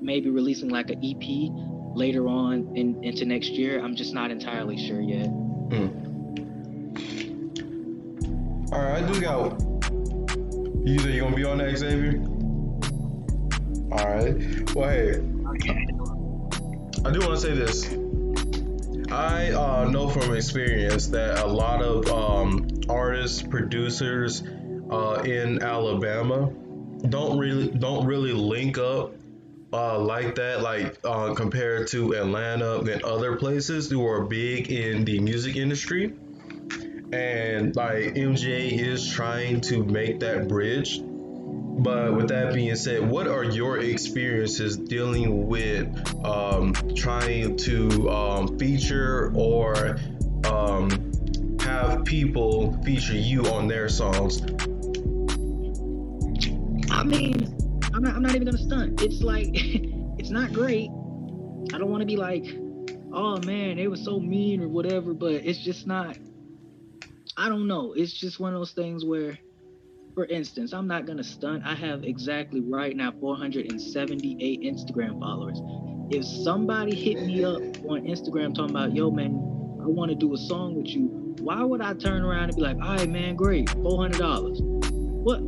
maybe 0.00 0.30
releasing 0.30 0.68
like 0.68 0.90
an 0.90 0.98
EP 1.04 1.50
later 1.94 2.28
on 2.28 2.76
in, 2.76 3.02
into 3.04 3.24
next 3.24 3.50
year. 3.50 3.82
I'm 3.82 3.96
just 3.96 4.14
not 4.14 4.30
entirely 4.30 4.76
sure 4.76 5.00
yet. 5.00 5.28
All 8.72 8.80
right, 8.80 9.02
I 9.02 9.12
do 9.12 9.20
got. 9.20 9.60
You 10.86 10.98
said 10.98 11.12
you're 11.12 11.24
gonna 11.24 11.36
be 11.36 11.44
on 11.44 11.58
that, 11.58 11.76
Xavier? 11.76 12.20
All 13.92 14.08
right. 14.08 14.74
Well, 14.74 14.88
hey, 14.88 15.16
I 17.04 17.10
do 17.10 17.20
want 17.20 17.32
to 17.32 17.36
say 17.38 17.54
this. 17.54 17.88
I 19.10 19.50
uh, 19.50 19.88
know 19.90 20.08
from 20.08 20.34
experience 20.34 21.08
that 21.08 21.40
a 21.40 21.46
lot 21.46 21.82
of 21.82 22.06
um, 22.08 22.68
artists, 22.88 23.42
producers 23.42 24.44
uh, 24.90 25.22
in 25.24 25.62
Alabama 25.62 26.52
don't 27.08 27.38
really 27.38 27.68
don't 27.68 28.06
really 28.06 28.32
link 28.32 28.78
up 28.78 29.14
uh, 29.72 29.98
like 29.98 30.34
that, 30.36 30.62
like 30.62 30.98
uh, 31.04 31.34
compared 31.34 31.88
to 31.88 32.12
Atlanta 32.14 32.80
and 32.80 33.02
other 33.02 33.36
places 33.36 33.90
who 33.90 34.06
are 34.06 34.24
big 34.24 34.70
in 34.70 35.04
the 35.04 35.20
music 35.20 35.56
industry. 35.56 36.14
And 37.12 37.74
like 37.74 38.14
MJ 38.14 38.78
is 38.78 39.08
trying 39.12 39.60
to 39.62 39.82
make 39.84 40.20
that 40.20 40.48
bridge. 40.48 41.00
But 41.02 42.14
with 42.14 42.28
that 42.28 42.52
being 42.52 42.76
said, 42.76 43.08
what 43.08 43.26
are 43.26 43.42
your 43.42 43.78
experiences 43.78 44.76
dealing 44.76 45.46
with 45.46 45.88
um, 46.24 46.74
trying 46.94 47.56
to 47.58 48.10
um, 48.10 48.58
feature 48.58 49.32
or 49.34 49.98
um, 50.44 51.58
have 51.60 52.04
people 52.04 52.80
feature 52.84 53.14
you 53.14 53.46
on 53.46 53.66
their 53.66 53.88
songs? 53.88 54.42
I 56.90 57.02
mean, 57.02 57.59
I'm 58.00 58.04
not, 58.04 58.16
I'm 58.16 58.22
not 58.22 58.34
even 58.34 58.46
gonna 58.46 58.56
stunt. 58.56 59.02
It's 59.02 59.20
like, 59.20 59.48
it's 59.52 60.30
not 60.30 60.54
great. 60.54 60.88
I 61.74 61.76
don't 61.76 61.90
want 61.90 62.00
to 62.00 62.06
be 62.06 62.16
like, 62.16 62.46
oh 63.12 63.36
man, 63.44 63.76
they 63.76 63.88
were 63.88 63.96
so 63.98 64.18
mean 64.18 64.62
or 64.62 64.68
whatever, 64.68 65.12
but 65.12 65.34
it's 65.34 65.58
just 65.58 65.86
not. 65.86 66.16
I 67.36 67.50
don't 67.50 67.66
know. 67.66 67.92
It's 67.92 68.14
just 68.14 68.40
one 68.40 68.54
of 68.54 68.58
those 68.58 68.72
things 68.72 69.04
where, 69.04 69.38
for 70.14 70.24
instance, 70.24 70.72
I'm 70.72 70.86
not 70.86 71.04
gonna 71.04 71.22
stunt. 71.22 71.62
I 71.66 71.74
have 71.74 72.02
exactly 72.02 72.62
right 72.62 72.96
now 72.96 73.12
478 73.20 74.62
Instagram 74.62 75.20
followers. 75.20 75.60
If 76.10 76.24
somebody 76.24 76.94
hit 76.94 77.22
me 77.22 77.44
up 77.44 77.60
on 77.84 78.04
Instagram 78.06 78.54
talking 78.54 78.70
about, 78.70 78.96
yo 78.96 79.10
man, 79.10 79.32
I 79.82 79.86
want 79.88 80.10
to 80.10 80.14
do 80.14 80.32
a 80.32 80.38
song 80.38 80.74
with 80.74 80.86
you, 80.86 81.34
why 81.40 81.62
would 81.62 81.82
I 81.82 81.92
turn 81.92 82.22
around 82.22 82.44
and 82.44 82.56
be 82.56 82.62
like, 82.62 82.76
all 82.76 82.96
right 82.96 83.08
man, 83.10 83.36
great, 83.36 83.66
$400? 83.66 84.58
What? 85.22 85.42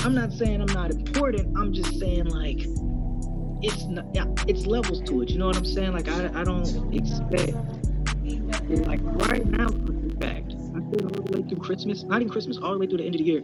I'm 0.00 0.14
not 0.14 0.32
saying 0.32 0.60
I'm 0.60 0.74
not 0.74 0.90
important. 0.90 1.56
I'm 1.56 1.72
just 1.72 1.98
saying 1.98 2.26
like 2.26 2.66
it's 3.62 3.84
not, 3.84 4.06
it's 4.48 4.66
levels 4.66 5.00
to 5.02 5.22
it. 5.22 5.30
You 5.30 5.38
know 5.38 5.46
what 5.46 5.56
I'm 5.56 5.64
saying? 5.64 5.92
Like 5.92 6.08
I, 6.08 6.40
I 6.40 6.44
don't 6.44 6.92
expect 6.94 7.54
like 8.86 9.00
right 9.02 9.46
now. 9.46 9.68
In 9.68 10.16
fact, 10.20 10.54
I 10.54 10.80
said 10.90 11.02
all 11.02 11.10
the 11.10 11.22
way 11.32 11.48
through 11.48 11.58
Christmas, 11.58 12.02
not 12.02 12.20
even 12.20 12.32
Christmas, 12.32 12.58
all 12.58 12.72
the 12.72 12.78
way 12.78 12.86
through 12.86 12.98
the 12.98 13.04
end 13.04 13.14
of 13.14 13.20
the 13.20 13.24
year. 13.24 13.42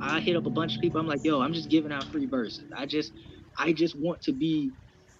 I 0.00 0.20
hit 0.20 0.36
up 0.36 0.46
a 0.46 0.50
bunch 0.50 0.76
of 0.76 0.80
people. 0.80 1.00
I'm 1.00 1.06
like, 1.06 1.24
yo, 1.24 1.40
I'm 1.40 1.52
just 1.52 1.68
giving 1.68 1.92
out 1.92 2.04
free 2.04 2.26
verses. 2.26 2.64
I 2.76 2.86
just, 2.86 3.12
I 3.56 3.72
just 3.72 3.98
want 3.98 4.22
to 4.22 4.32
be 4.32 4.70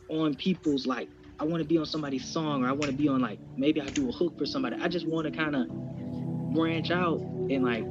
on 0.08 0.34
people's 0.34 0.86
like, 0.86 1.08
I 1.40 1.44
want 1.44 1.62
to 1.62 1.68
be 1.68 1.78
on 1.78 1.86
somebody's 1.86 2.24
song, 2.24 2.64
or 2.64 2.68
I 2.68 2.72
want 2.72 2.86
to 2.86 2.92
be 2.92 3.08
on 3.08 3.20
like 3.20 3.38
maybe 3.56 3.80
I 3.80 3.86
do 3.86 4.08
a 4.08 4.12
hook 4.12 4.38
for 4.38 4.46
somebody. 4.46 4.76
I 4.80 4.88
just 4.88 5.06
want 5.06 5.26
to 5.26 5.36
kind 5.36 5.56
of 5.56 5.68
branch 6.54 6.90
out 6.90 7.20
and 7.20 7.64
like 7.64 7.86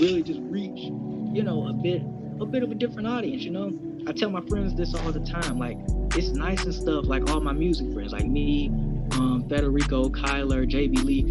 really 0.00 0.22
just 0.22 0.40
reach, 0.42 0.90
you 1.32 1.42
know, 1.42 1.68
a 1.68 1.72
bit 1.72 2.02
a 2.40 2.46
bit 2.46 2.62
of 2.62 2.70
a 2.70 2.74
different 2.74 3.08
audience, 3.08 3.42
you 3.42 3.50
know. 3.50 3.72
I 4.06 4.12
tell 4.12 4.30
my 4.30 4.40
friends 4.42 4.74
this 4.74 4.94
all 4.94 5.12
the 5.12 5.20
time. 5.20 5.58
Like, 5.58 5.78
it's 6.16 6.28
nice 6.28 6.64
and 6.64 6.74
stuff, 6.74 7.06
like 7.06 7.30
all 7.30 7.40
my 7.40 7.52
music 7.52 7.92
friends, 7.92 8.12
like 8.12 8.26
me, 8.26 8.68
um, 9.12 9.46
Federico, 9.48 10.08
Kyler, 10.08 10.68
JB 10.68 11.04
Lee. 11.04 11.22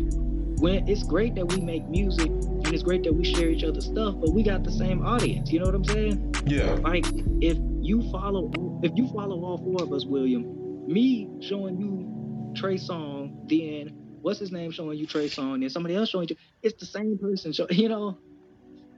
When 0.62 0.88
it's 0.88 1.04
great 1.04 1.36
that 1.36 1.46
we 1.48 1.60
make 1.60 1.88
music 1.88 2.28
and 2.28 2.68
it's 2.68 2.84
great 2.84 3.04
that 3.04 3.14
we 3.14 3.26
share 3.26 3.50
each 3.50 3.64
other's 3.64 3.86
stuff, 3.86 4.16
but 4.20 4.32
we 4.32 4.44
got 4.44 4.64
the 4.64 4.72
same 4.72 5.06
audience, 5.06 5.52
you 5.52 5.60
know 5.60 5.66
what 5.66 5.76
I'm 5.76 5.86
saying? 5.86 6.36
Yeah. 6.46 6.74
Like, 6.76 7.06
if 7.42 7.58
you 7.82 8.02
follow 8.12 8.52
if 8.84 8.92
you 8.96 9.08
follow 9.10 9.44
all 9.44 9.58
four 9.58 9.84
of 9.84 9.92
us, 9.92 10.06
William, 10.06 10.88
me 10.88 11.30
showing 11.42 11.78
you 11.80 12.54
Trey 12.56 12.78
song, 12.78 13.46
then 13.50 13.90
what's 14.22 14.40
his 14.40 14.52
name 14.52 14.72
showing 14.72 14.98
you 14.98 15.08
Trey 15.08 15.28
song, 15.28 15.60
then 15.60 15.70
somebody 15.70 15.96
else 15.96 16.10
showing 16.10 16.28
you, 16.30 16.36
it's 16.62 16.80
the 16.80 16.86
same 16.86 17.18
person. 17.18 17.52
Show, 17.54 17.68
you 17.70 17.90
know. 17.90 18.18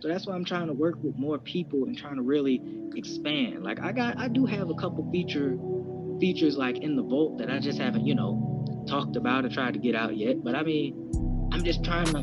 So 0.03 0.09
that's 0.09 0.27
why 0.27 0.35
I'm 0.35 0.43
trying 0.43 0.67
to 0.67 0.73
work 0.73 0.95
with 1.01 1.15
more 1.17 1.37
people 1.37 1.85
and 1.85 1.97
trying 1.97 2.17
to 2.17 2.23
really 2.23 2.61
expand. 2.93 3.63
Like 3.63 3.79
I 3.79 3.93
got, 3.93 4.19
I 4.19 4.27
do 4.27 4.45
have 4.45 4.69
a 4.69 4.73
couple 4.73 5.09
feature 5.13 5.57
features 6.19 6.57
like 6.57 6.79
in 6.79 6.97
the 6.97 7.01
vault 7.01 7.37
that 7.37 7.49
I 7.49 7.57
just 7.59 7.79
haven't, 7.79 8.05
you 8.05 8.13
know, 8.13 8.83
talked 8.85 9.15
about 9.15 9.45
or 9.45 9.49
tried 9.49 9.75
to 9.75 9.79
get 9.79 9.95
out 9.95 10.17
yet. 10.17 10.43
But 10.43 10.55
I 10.55 10.63
mean, 10.63 11.09
I'm 11.53 11.63
just 11.63 11.85
trying 11.85 12.07
to 12.07 12.19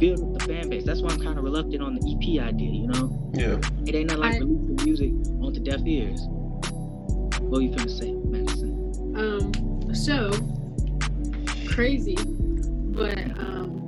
build 0.00 0.20
up 0.20 0.32
the 0.40 0.44
fan 0.48 0.68
base. 0.68 0.84
That's 0.84 1.00
why 1.00 1.10
I'm 1.10 1.20
kind 1.22 1.38
of 1.38 1.44
reluctant 1.44 1.80
on 1.80 1.94
the 1.94 2.00
EP 2.10 2.44
idea. 2.44 2.70
You 2.72 2.88
know, 2.88 3.32
Yeah. 3.36 3.58
it 3.86 3.94
ain't 3.94 4.10
not 4.10 4.18
like 4.18 4.34
I- 4.34 4.38
releasing 4.38 4.74
music 4.84 5.12
onto 5.40 5.60
deaf 5.60 5.80
ears. 5.86 6.26
What 6.26 7.58
are 7.58 7.62
you 7.62 7.70
finna 7.70 7.88
say, 8.00 8.14
Madison? 8.14 9.14
Um, 9.16 9.94
so 9.94 10.32
crazy, 11.68 12.16
but 12.16 13.16
um, 13.38 13.81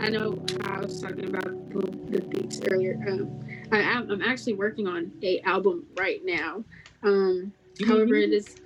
I 0.00 0.08
know 0.10 0.38
I 0.64 0.80
was 0.80 1.00
talking 1.02 1.24
about 1.28 1.44
the, 1.70 1.80
the 2.10 2.20
beats 2.22 2.60
earlier. 2.70 2.94
Um, 3.08 3.40
I 3.72 3.80
am 3.80 4.10
I'm 4.10 4.22
actually 4.22 4.54
working 4.54 4.86
on 4.86 5.10
a 5.22 5.40
album 5.40 5.86
right 5.98 6.20
now. 6.24 6.64
Um, 7.02 7.52
You 7.78 7.86
however, 7.86 8.14
it 8.14 8.30
music? 8.30 8.56
is, 8.56 8.60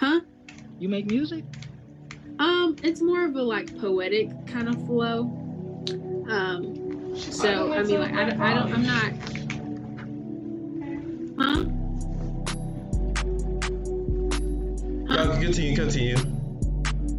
huh? 0.00 0.20
You 0.78 0.88
make 0.88 1.06
music? 1.06 1.44
Um, 2.38 2.76
it's 2.82 3.00
more 3.00 3.24
of 3.24 3.36
a 3.36 3.42
like 3.42 3.78
poetic 3.78 4.30
kind 4.46 4.68
of 4.68 4.84
flow. 4.86 5.20
Um, 6.28 7.12
so 7.16 7.72
I 7.72 7.82
mean, 7.84 8.00
like 8.00 8.12
I, 8.14 8.24
don't- 8.24 8.40
I 8.40 8.54
don't, 8.54 8.72
I'm 8.72 8.82
not, 8.82 9.12
huh? 11.38 11.64
Huh? 15.08 15.24
Y'all 15.24 15.40
continue, 15.40 15.76
continue. 15.76 16.16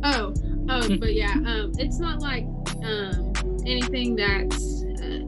Oh, 0.03 0.33
oh, 0.69 0.97
but 0.97 1.13
yeah, 1.13 1.31
um, 1.33 1.71
it's 1.77 1.99
not 1.99 2.19
like 2.19 2.43
um 2.83 3.22
anything 3.65 4.15
that's. 4.15 4.83
Uh, 4.83 5.21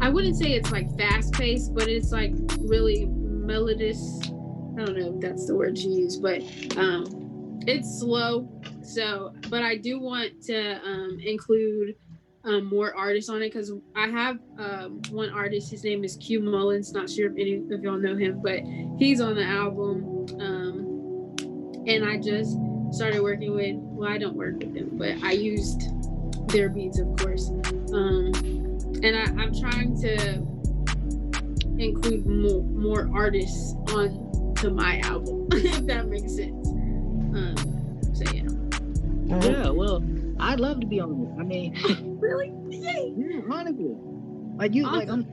I 0.00 0.08
wouldn't 0.08 0.36
say 0.36 0.52
it's 0.52 0.72
like 0.72 0.96
fast 0.98 1.32
paced, 1.32 1.74
but 1.74 1.88
it's 1.88 2.10
like 2.10 2.34
really 2.60 3.06
melodious. 3.06 4.20
I 4.24 4.84
don't 4.84 4.98
know 4.98 5.14
if 5.14 5.20
that's 5.20 5.46
the 5.46 5.54
word 5.54 5.76
to 5.76 5.88
use, 5.88 6.16
but 6.16 6.42
um, 6.76 7.60
it's 7.66 8.00
slow. 8.00 8.48
So, 8.82 9.32
but 9.48 9.62
I 9.62 9.76
do 9.76 10.00
want 10.00 10.42
to 10.44 10.80
um, 10.84 11.18
include 11.20 11.94
um, 12.44 12.64
more 12.64 12.94
artists 12.96 13.30
on 13.30 13.42
it 13.42 13.52
because 13.52 13.72
I 13.94 14.08
have 14.08 14.38
um, 14.58 15.00
one 15.10 15.30
artist. 15.30 15.70
His 15.70 15.84
name 15.84 16.04
is 16.04 16.16
Q 16.16 16.40
Mullins. 16.40 16.92
Not 16.92 17.08
sure 17.08 17.30
if 17.30 17.34
any 17.38 17.62
of 17.72 17.82
y'all 17.82 17.98
know 17.98 18.16
him, 18.16 18.40
but 18.42 18.60
he's 18.98 19.20
on 19.20 19.36
the 19.36 19.44
album. 19.44 20.26
Um, 20.40 21.36
and 21.86 22.04
I 22.04 22.18
just 22.18 22.58
started 22.90 23.22
working 23.22 23.54
with. 23.54 23.76
Well, 23.76 24.10
I 24.10 24.18
don't 24.18 24.34
work 24.34 24.58
with 24.58 24.74
them, 24.74 24.90
but 24.94 25.22
I 25.22 25.32
used 25.32 25.82
their 26.48 26.68
beats, 26.68 26.98
of 26.98 27.16
course. 27.16 27.48
Um, 27.92 28.32
and 29.02 29.16
I, 29.16 29.42
I'm 29.42 29.54
trying 29.54 30.00
to 30.02 30.34
include 31.78 32.26
more 32.26 32.62
more 32.62 33.10
artists 33.14 33.74
on 33.88 34.54
to 34.56 34.70
my 34.70 35.00
album, 35.00 35.48
if 35.52 35.86
that 35.86 36.08
makes 36.08 36.36
sense. 36.36 36.68
Um, 36.68 37.56
so 38.14 38.24
yeah. 38.32 38.48
Yeah. 39.40 39.70
Well, 39.70 40.04
I'd 40.38 40.60
love 40.60 40.80
to 40.80 40.86
be 40.86 41.00
on 41.00 41.34
it. 41.36 41.40
I 41.40 41.44
mean. 41.44 42.08
Really? 42.22 42.52
Yay! 42.70 43.12
Yeah, 43.16 43.40
honestly. 43.50 43.96
Like 44.56 44.74
you, 44.74 44.84
like 44.84 45.08
I'm, 45.08 45.26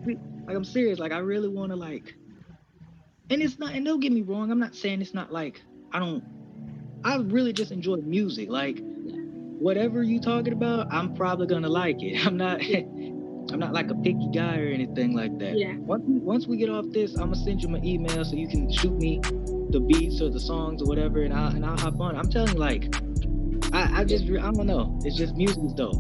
like 0.48 0.56
I'm 0.56 0.64
serious. 0.64 0.98
Like 0.98 1.12
I 1.12 1.20
really 1.20 1.48
want 1.48 1.72
to 1.72 1.76
like, 1.76 2.16
and 3.30 3.44
it's 3.44 3.60
not. 3.60 3.76
And 3.76 3.86
don't 3.86 4.00
get 4.00 4.12
me 4.12 4.24
wrong. 4.24 4.52
I'm 4.52 4.58
not 4.58 4.74
saying 4.74 5.00
it's 5.00 5.14
not 5.14 5.32
like 5.32 5.62
I 5.92 6.00
don't. 6.00 6.24
I 7.04 7.18
really 7.18 7.54
just 7.54 7.72
enjoy 7.72 7.98
music. 7.98 8.50
Like 8.50 8.82
whatever 9.60 10.02
you 10.04 10.20
talking 10.20 10.54
about, 10.54 10.92
I'm 10.92 11.14
probably 11.14 11.48
gonna 11.48 11.70
like 11.70 12.02
it. 12.02 12.26
I'm 12.26 12.38
not. 12.38 12.62
I'm 13.52 13.58
not 13.58 13.74
like 13.74 13.90
a 13.90 13.96
picky 13.96 14.30
guy 14.32 14.60
or 14.60 14.68
anything 14.68 15.16
like 15.16 15.40
that. 15.40 15.58
Yeah. 15.58 15.74
Once 15.78 16.04
we, 16.06 16.20
once 16.20 16.46
we 16.46 16.56
get 16.56 16.70
off 16.70 16.86
this, 16.92 17.16
I'm 17.16 17.32
gonna 17.32 17.36
send 17.36 17.64
you 17.64 17.68
my 17.70 17.80
email 17.84 18.24
so 18.24 18.36
you 18.36 18.48
can 18.48 18.72
shoot 18.72 18.94
me 18.94 19.22
the 19.72 19.80
beats 19.80 20.22
or 20.22 20.30
the 20.30 20.40
songs 20.40 20.84
or 20.84 20.86
whatever, 20.86 21.24
and 21.24 21.34
I'll 21.34 21.48
and 21.48 21.66
I'll 21.66 21.78
hop 21.78 22.00
on. 22.00 22.16
I'm 22.16 22.30
telling 22.30 22.54
you, 22.54 22.60
like, 22.60 22.94
I, 23.74 24.02
I 24.02 24.04
just 24.04 24.26
I 24.26 24.52
don't 24.52 24.68
know. 24.68 25.00
It's 25.04 25.18
just 25.18 25.36
music 25.36 25.64
is 25.64 25.74
dope. 25.74 25.96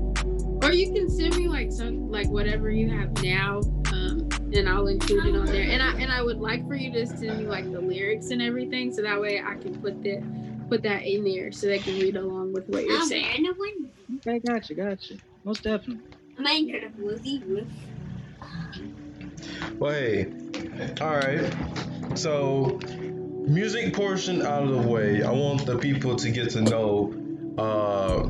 Or 0.63 0.71
you 0.71 0.93
can 0.93 1.09
send 1.09 1.37
me 1.37 1.47
like 1.47 1.71
some 1.71 2.11
like 2.11 2.27
whatever 2.29 2.69
you 2.69 2.87
have 2.91 3.11
now, 3.23 3.61
um, 3.93 4.29
and 4.53 4.69
I'll 4.69 4.87
include 4.87 5.25
it 5.25 5.35
on 5.35 5.47
there. 5.47 5.71
And 5.71 5.81
I 5.81 5.93
and 5.99 6.11
I 6.11 6.21
would 6.21 6.37
like 6.37 6.67
for 6.67 6.75
you 6.75 6.91
to 6.91 7.07
send 7.07 7.39
me 7.39 7.45
like 7.45 7.71
the 7.71 7.81
lyrics 7.81 8.29
and 8.29 8.43
everything, 8.43 8.93
so 8.93 9.01
that 9.01 9.19
way 9.19 9.41
I 9.43 9.55
can 9.55 9.73
put 9.81 10.03
that 10.03 10.21
put 10.69 10.84
that 10.84 11.03
in 11.03 11.23
there, 11.23 11.51
so 11.51 11.67
they 11.67 11.79
can 11.79 11.99
read 11.99 12.15
along 12.15 12.53
with 12.53 12.67
what 12.69 12.84
you're 12.86 13.01
saying. 13.05 13.43
Okay, 14.17 14.39
gotcha, 14.39 14.73
gotcha. 14.73 15.15
Most 15.43 15.63
definitely. 15.63 16.03
Well, 19.77 19.91
hey, 19.91 20.27
all 21.01 21.15
right. 21.15 21.53
So, 22.15 22.79
music 23.47 23.93
portion 23.93 24.41
out 24.45 24.63
of 24.63 24.69
the 24.69 24.88
way. 24.88 25.23
I 25.23 25.32
want 25.32 25.65
the 25.65 25.77
people 25.77 26.15
to 26.15 26.29
get 26.32 26.49
to 26.51 26.62
know 26.62 27.13
uh, 27.58 28.27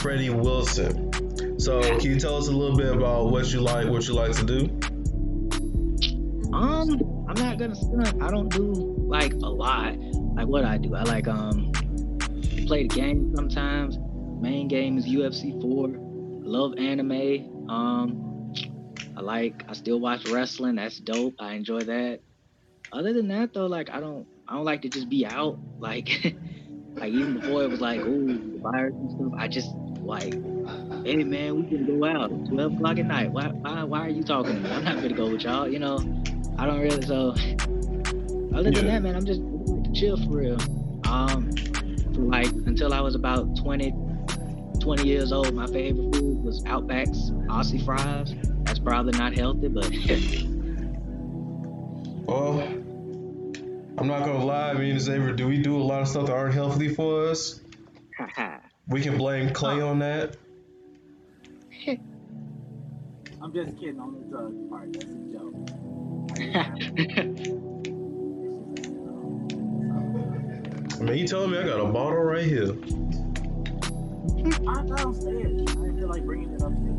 Freddie 0.00 0.30
Wilson. 0.30 1.58
So, 1.58 1.80
can 1.82 2.00
you 2.10 2.20
tell 2.20 2.36
us 2.36 2.48
a 2.48 2.52
little 2.52 2.76
bit 2.76 2.94
about 2.94 3.30
what 3.30 3.52
you 3.52 3.60
like, 3.60 3.88
what 3.88 4.06
you 4.06 4.14
like 4.14 4.32
to 4.36 4.44
do? 4.44 4.68
Um, 6.52 7.26
I'm 7.28 7.34
not 7.34 7.58
gonna 7.58 7.74
stunt. 7.74 8.22
I 8.22 8.30
don't 8.30 8.48
do 8.48 8.94
like 9.08 9.32
a 9.34 9.48
lot. 9.48 9.94
Like 10.36 10.46
what 10.46 10.64
I 10.64 10.76
do, 10.78 10.94
I 10.94 11.02
like 11.02 11.26
um 11.28 11.72
play 12.66 12.82
the 12.86 12.94
game 12.94 13.32
sometimes. 13.34 13.98
Main 14.40 14.68
game 14.68 14.98
is 14.98 15.06
UFC 15.06 15.58
4. 15.62 15.88
Love 16.44 16.74
anime. 16.78 17.70
Um, 17.70 18.52
I 19.16 19.20
like. 19.20 19.64
I 19.68 19.72
still 19.72 19.98
watch 19.98 20.28
wrestling. 20.28 20.76
That's 20.76 20.98
dope. 21.00 21.34
I 21.40 21.54
enjoy 21.54 21.80
that. 21.80 22.20
Other 22.92 23.12
than 23.14 23.28
that, 23.28 23.54
though, 23.54 23.66
like 23.66 23.90
I 23.90 23.98
don't. 24.00 24.26
I 24.46 24.54
don't 24.54 24.64
like 24.64 24.82
to 24.82 24.88
just 24.88 25.08
be 25.08 25.26
out. 25.26 25.58
Like, 25.78 26.34
like 26.94 27.12
even 27.12 27.34
before 27.38 27.62
it 27.62 27.70
was 27.70 27.80
like, 27.82 28.00
ooh, 28.00 28.26
the 28.54 28.58
virus 28.60 28.94
and 28.94 29.10
stuff. 29.12 29.32
I 29.38 29.46
just 29.46 29.68
like, 30.00 30.32
hey 31.04 31.22
man, 31.22 31.62
we 31.62 31.68
can 31.68 31.84
go 31.86 32.06
out. 32.06 32.32
It's 32.32 32.48
12 32.48 32.74
o'clock 32.74 32.98
at 32.98 33.06
night. 33.06 33.30
Why, 33.30 33.48
why, 33.48 33.84
why 33.84 34.00
are 34.00 34.08
you 34.08 34.22
talking 34.24 34.54
to 34.54 34.60
me? 34.60 34.70
I'm 34.70 34.82
not 34.84 34.96
gonna 34.96 35.12
go 35.12 35.30
with 35.30 35.42
y'all. 35.42 35.68
You 35.68 35.78
know, 35.78 35.98
I 36.58 36.64
don't 36.66 36.80
really. 36.80 37.02
So, 37.02 37.30
other 38.54 38.70
than 38.70 38.86
Yeah. 38.86 38.92
that, 38.92 39.02
man, 39.02 39.14
I'm 39.16 39.26
just 39.26 39.40
chill 39.96 40.16
for 40.18 40.30
real. 40.30 40.58
Um, 41.08 41.50
like 42.12 42.52
until 42.66 42.92
I 42.92 43.00
was 43.00 43.14
about 43.14 43.56
20, 43.56 43.94
20 44.80 45.06
years 45.06 45.32
old, 45.32 45.54
my 45.54 45.66
favorite 45.66 46.14
food 46.14 46.44
was 46.44 46.62
Outback's 46.64 47.30
Aussie 47.48 47.82
fries. 47.84 48.34
That's 48.64 48.78
probably 48.78 49.16
not 49.18 49.34
healthy, 49.36 49.68
but 49.68 49.90
Well, 52.26 52.60
I'm 52.60 54.06
not 54.06 54.26
gonna 54.26 54.44
lie, 54.44 54.74
me 54.74 54.90
and 54.90 55.00
Xavier, 55.00 55.32
do 55.32 55.46
we 55.46 55.58
do 55.58 55.76
a 55.76 55.82
lot 55.82 56.02
of 56.02 56.08
stuff 56.08 56.26
that 56.26 56.32
aren't 56.34 56.54
healthy 56.54 56.94
for 56.94 57.28
us? 57.28 57.60
We 58.88 59.00
can 59.00 59.18
blame 59.18 59.52
Clay 59.52 59.80
on 59.80 59.98
that. 59.98 60.36
I'm 63.42 63.52
just 63.52 63.76
kidding 63.80 63.98
on 63.98 64.14
the 64.14 64.20
drug 64.30 64.70
part. 64.70 64.92
That's 64.92 65.06
a 65.06 65.24
joke. 67.42 67.55
I 70.98 71.02
mean, 71.02 71.18
you 71.18 71.26
telling 71.26 71.50
me 71.50 71.58
I 71.58 71.64
got 71.64 71.80
a 71.80 71.84
bottle 71.84 72.22
right 72.22 72.44
here. 72.44 72.70
I'm 74.66 74.86
downstairs. 74.86 75.26
I 75.26 75.64
didn't 75.64 75.98
feel 75.98 76.08
like 76.08 76.24
bringing 76.24 76.52
it 76.52 76.62
upstairs. 76.62 76.96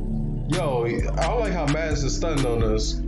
Yo, 0.49 0.86
I 1.17 1.33
like 1.33 1.53
how 1.53 1.65
Madison 1.67 2.10
stunned 2.10 2.45
on 2.45 2.63
us. 2.63 3.01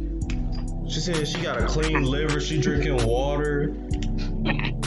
She 0.92 1.00
said 1.00 1.28
she 1.28 1.42
got 1.42 1.62
a 1.62 1.68
clean 1.68 2.04
liver. 2.04 2.40
She 2.40 2.60
drinking 2.60 3.06
water. 3.06 3.74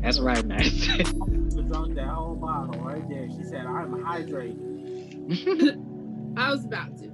That's 0.00 0.20
right, 0.20 0.44
man. 0.44 0.60
I 0.60 1.02
drunk 1.66 1.96
that 1.96 2.06
whole 2.06 2.36
bottle 2.36 2.80
right 2.82 3.08
there. 3.08 3.28
She 3.28 3.42
said, 3.42 3.66
I'm 3.66 3.92
hydrated. 4.04 5.82
I 6.36 6.50
was 6.50 6.64
about 6.64 6.96
to. 6.98 7.12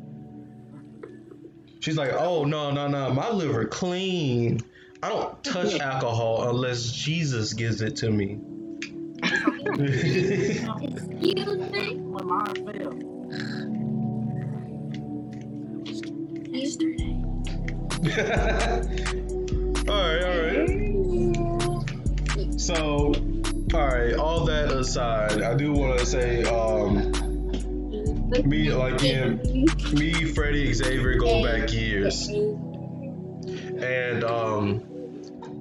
She's 1.81 1.97
like, 1.97 2.13
oh 2.13 2.45
no, 2.45 2.71
no, 2.71 2.87
no, 2.87 3.13
my 3.13 3.31
liver 3.31 3.65
clean. 3.65 4.61
I 5.05 5.09
don't 5.09 5.43
touch 5.43 5.81
alcohol 5.81 6.49
unless 6.49 6.93
Jesus 6.93 7.55
gives 7.55 7.83
it 7.83 7.97
to 7.97 8.09
me. 8.11 8.39
When 12.05 12.27
mine 12.27 12.55
failed. 12.55 13.03
all 19.89 19.89
right, 19.89 20.25
all 20.25 20.41
right. 20.41 22.61
So, 22.61 23.13
all 23.75 23.87
right. 23.87 24.15
All 24.15 24.45
that 24.45 24.71
aside, 24.71 25.43
I 25.43 25.55
do 25.55 25.73
want 25.73 25.99
to 25.99 26.07
say, 26.07 26.45
um, 26.45 27.11
me 28.49 28.73
like 28.73 29.01
him, 29.01 29.41
me, 29.93 30.13
Freddie, 30.27 30.73
Xavier 30.73 31.17
go 31.17 31.43
back 31.43 31.73
years, 31.73 32.29
and 32.29 34.23
um, 34.23 34.85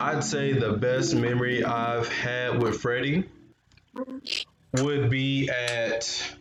I'd 0.02 0.24
say 0.24 0.54
the 0.54 0.74
best 0.74 1.14
memory 1.14 1.64
I've 1.64 2.12
had 2.12 2.60
with 2.60 2.82
Freddie 2.82 3.30
would 4.82 5.12
be 5.12 5.48
at 5.48 6.36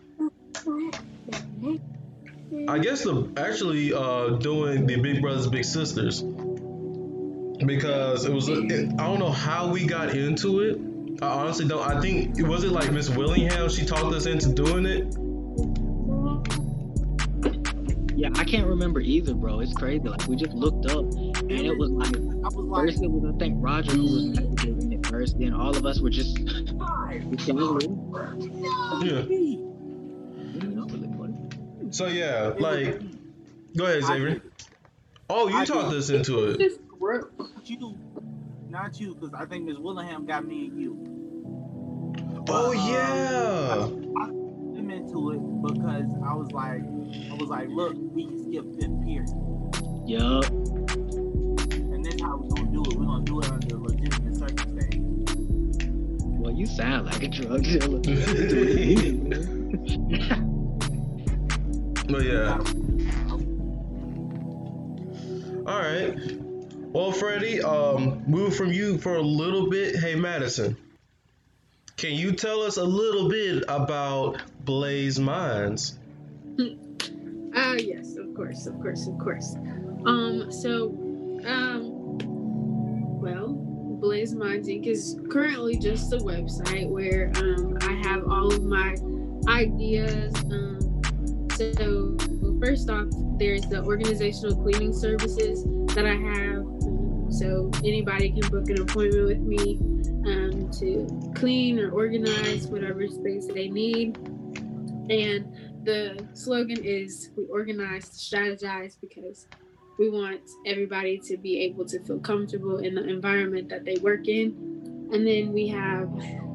I 2.66 2.78
guess 2.78 3.04
the 3.04 3.30
actually 3.36 3.92
uh, 3.92 4.30
doing 4.30 4.86
the 4.86 4.96
Big 4.96 5.20
Brothers 5.20 5.46
Big 5.46 5.66
Sisters 5.66 6.22
because 7.66 8.24
it 8.24 8.32
was 8.32 8.48
it, 8.48 8.92
I 8.98 9.06
don't 9.06 9.18
know 9.18 9.30
how 9.30 9.70
we 9.70 9.84
got 9.84 10.14
into 10.16 10.60
it. 10.60 10.80
I 11.22 11.26
honestly 11.26 11.68
don't. 11.68 11.86
I 11.86 12.00
think 12.00 12.38
it 12.38 12.44
was 12.44 12.64
it 12.64 12.72
like 12.72 12.90
Miss 12.92 13.10
Willingham? 13.10 13.68
She 13.68 13.84
talked 13.84 14.14
us 14.14 14.24
into 14.24 14.54
doing 14.54 14.86
it. 14.86 15.14
Yeah, 18.16 18.30
I 18.36 18.44
can't 18.44 18.66
remember 18.66 19.00
either, 19.00 19.34
bro. 19.34 19.60
It's 19.60 19.74
crazy. 19.74 20.08
Like 20.08 20.26
we 20.26 20.36
just 20.36 20.54
looked 20.54 20.86
up, 20.86 21.04
and 21.04 21.50
it 21.52 21.76
was 21.76 21.90
like 21.90 22.29
I 22.42 22.48
was 22.48 22.56
like, 22.56 22.86
first 22.86 23.02
it 23.02 23.10
was 23.10 23.34
I 23.34 23.38
think 23.38 23.56
Roger 23.58 23.92
who 23.92 24.02
was 24.02 24.24
navigating 24.26 24.92
it 24.92 25.06
first. 25.06 25.38
Then 25.38 25.52
all 25.54 25.76
of 25.76 25.84
us 25.86 26.00
were 26.00 26.10
just. 26.10 26.38
Yeah. 29.02 29.22
So 31.90 32.06
yeah, 32.06 32.52
like, 32.58 33.00
go 33.76 33.84
ahead, 33.86 34.04
Xavier. 34.04 34.40
Oh, 35.28 35.48
you 35.48 35.56
I 35.58 35.64
talked 35.64 35.90
do. 35.90 35.98
us 35.98 36.10
into 36.10 36.44
it. 36.44 36.58
Not 37.00 37.68
you, 37.68 37.98
not 38.68 39.00
you, 39.00 39.14
because 39.14 39.34
I 39.34 39.44
think 39.46 39.64
Miss 39.64 39.78
Willingham 39.78 40.24
got 40.26 40.44
me 40.46 40.66
and 40.68 40.80
you. 40.80 42.44
Oh 42.48 42.70
Uh, 42.70 42.72
yeah. 42.72 43.84
I'm 44.78 44.90
into 44.90 45.32
it 45.32 45.40
because 45.62 46.04
I 46.24 46.34
was 46.34 46.50
like, 46.52 46.82
I 47.30 47.34
was 47.34 47.48
like, 47.48 47.68
look, 47.70 47.94
we 47.96 48.26
can 48.26 48.38
skip 48.44 48.64
fifth 48.76 49.04
period, 49.04 49.28
Yup. 50.06 50.44
And 52.20 52.28
how 52.28 52.36
we 52.36 52.48
gonna 52.48 52.70
do 52.70 52.82
it. 52.82 52.96
We're 52.96 53.04
gonna 53.06 53.24
do 53.24 53.40
it 53.40 53.50
under 53.50 53.78
legitimate 53.78 54.36
circumstances. 54.36 55.36
Well, 56.22 56.52
you 56.52 56.66
sound 56.66 57.06
like 57.06 57.22
a 57.22 57.28
drug 57.28 57.62
dealer. 57.62 58.00
But 62.10 62.24
yeah. 62.24 62.58
All 65.64 65.78
right. 65.78 66.18
Well, 66.92 67.12
Freddie, 67.12 67.62
um, 67.62 68.24
move 68.26 68.56
from 68.56 68.72
you 68.72 68.98
for 68.98 69.14
a 69.14 69.22
little 69.22 69.70
bit. 69.70 69.94
Hey, 69.94 70.16
Madison, 70.16 70.76
can 71.96 72.14
you 72.14 72.32
tell 72.32 72.62
us 72.62 72.78
a 72.78 72.84
little 72.84 73.28
bit 73.28 73.62
about 73.68 74.42
Blaze 74.64 75.20
Minds? 75.20 75.98
Ah, 77.52 77.74
yes, 77.74 78.16
of 78.16 78.32
course, 78.36 78.66
of 78.66 78.74
course, 78.80 79.08
of 79.08 79.18
course. 79.18 79.56
Um, 80.06 80.52
so, 80.52 80.90
um, 81.44 81.90
well, 81.90 81.99
Blaze 84.00 84.34
Inc. 84.34 84.86
is 84.86 85.18
currently 85.30 85.76
just 85.76 86.12
a 86.12 86.16
website 86.16 86.88
where 86.88 87.30
um, 87.36 87.76
I 87.82 87.92
have 88.08 88.26
all 88.28 88.52
of 88.52 88.64
my 88.64 88.96
ideas. 89.46 90.34
Um, 90.50 91.02
so, 91.54 92.16
first 92.60 92.88
off, 92.88 93.08
there's 93.38 93.62
the 93.62 93.82
organizational 93.84 94.56
cleaning 94.56 94.94
services 94.94 95.64
that 95.94 96.06
I 96.06 96.14
have. 96.14 96.64
So, 97.30 97.70
anybody 97.84 98.30
can 98.30 98.50
book 98.50 98.70
an 98.70 98.80
appointment 98.80 99.26
with 99.26 99.40
me 99.40 99.76
um, 100.26 100.70
to 100.78 101.32
clean 101.34 101.78
or 101.78 101.90
organize 101.90 102.66
whatever 102.68 103.06
space 103.06 103.46
they 103.46 103.68
need. 103.68 104.16
And 105.10 105.52
the 105.84 106.26
slogan 106.34 106.82
is 106.82 107.30
we 107.36 107.44
organize 107.46 108.08
to 108.08 108.36
strategize 108.36 108.96
because 109.00 109.46
we 110.00 110.08
want 110.08 110.40
everybody 110.64 111.18
to 111.18 111.36
be 111.36 111.60
able 111.60 111.84
to 111.84 112.02
feel 112.04 112.18
comfortable 112.20 112.78
in 112.78 112.94
the 112.94 113.06
environment 113.06 113.68
that 113.68 113.84
they 113.84 113.96
work 113.96 114.26
in 114.26 114.46
and 115.12 115.26
then 115.26 115.52
we 115.52 115.68
have 115.68 116.08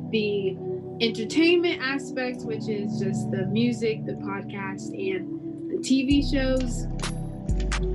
the 0.10 0.58
entertainment 1.00 1.80
aspect 1.80 2.42
which 2.42 2.68
is 2.68 3.00
just 3.00 3.30
the 3.30 3.46
music 3.52 4.04
the 4.08 4.14
podcast 4.14 4.88
and 4.90 5.70
the 5.70 5.78
tv 5.78 6.24
shows 6.28 6.88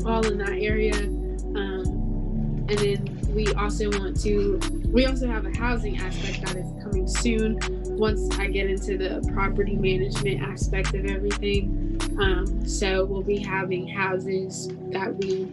all 0.06 0.24
in 0.24 0.38
that 0.38 0.50
area 0.52 0.94
um, 0.94 2.64
and 2.68 2.78
then 2.78 3.20
we 3.34 3.46
also 3.54 3.90
want 3.98 4.20
to 4.20 4.60
we 4.90 5.06
also 5.06 5.26
have 5.26 5.46
a 5.46 5.56
housing 5.56 5.96
aspect 5.98 6.46
that 6.46 6.56
is 6.56 6.72
coming 6.82 7.08
soon 7.08 7.58
once 7.96 8.28
I 8.38 8.48
get 8.48 8.68
into 8.68 8.98
the 8.98 9.28
property 9.32 9.76
management 9.76 10.42
aspect 10.42 10.94
of 10.94 11.06
everything. 11.06 11.99
Um, 12.20 12.66
so 12.68 13.06
we'll 13.06 13.22
be 13.22 13.38
having 13.38 13.88
houses 13.88 14.68
that 14.90 15.16
we 15.16 15.48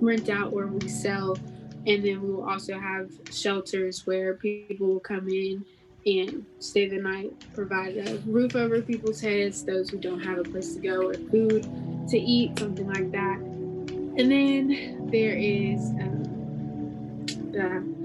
rent 0.00 0.28
out 0.28 0.52
or 0.52 0.66
we 0.66 0.88
sell, 0.88 1.38
and 1.86 2.04
then 2.04 2.20
we 2.20 2.30
will 2.30 2.48
also 2.48 2.78
have 2.78 3.10
shelters 3.30 4.04
where 4.06 4.34
people 4.34 4.88
will 4.88 5.00
come 5.00 5.28
in 5.28 5.64
and 6.04 6.44
stay 6.58 6.88
the 6.88 6.96
night, 6.96 7.32
provide 7.54 7.96
a 7.96 8.18
roof 8.26 8.56
over 8.56 8.82
people's 8.82 9.20
heads, 9.20 9.64
those 9.64 9.90
who 9.90 9.98
don't 9.98 10.20
have 10.20 10.38
a 10.38 10.42
place 10.42 10.74
to 10.74 10.80
go 10.80 11.08
or 11.08 11.14
food 11.14 11.62
to 12.08 12.18
eat, 12.18 12.58
something 12.58 12.86
like 12.88 13.12
that. 13.12 13.38
And 13.38 14.30
then 14.32 15.08
there 15.12 15.36
is 15.36 15.78
um, 16.00 17.24
the 17.52 17.98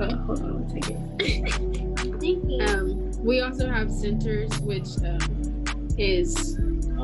uh, 0.00 0.16
hold 0.24 0.42
on, 0.42 0.68
take 0.72 0.90
it. 0.90 1.78
Um, 2.22 3.10
we 3.24 3.40
also 3.40 3.68
have 3.68 3.90
centers, 3.90 4.56
which 4.60 4.86
um, 5.04 5.64
is 5.98 6.56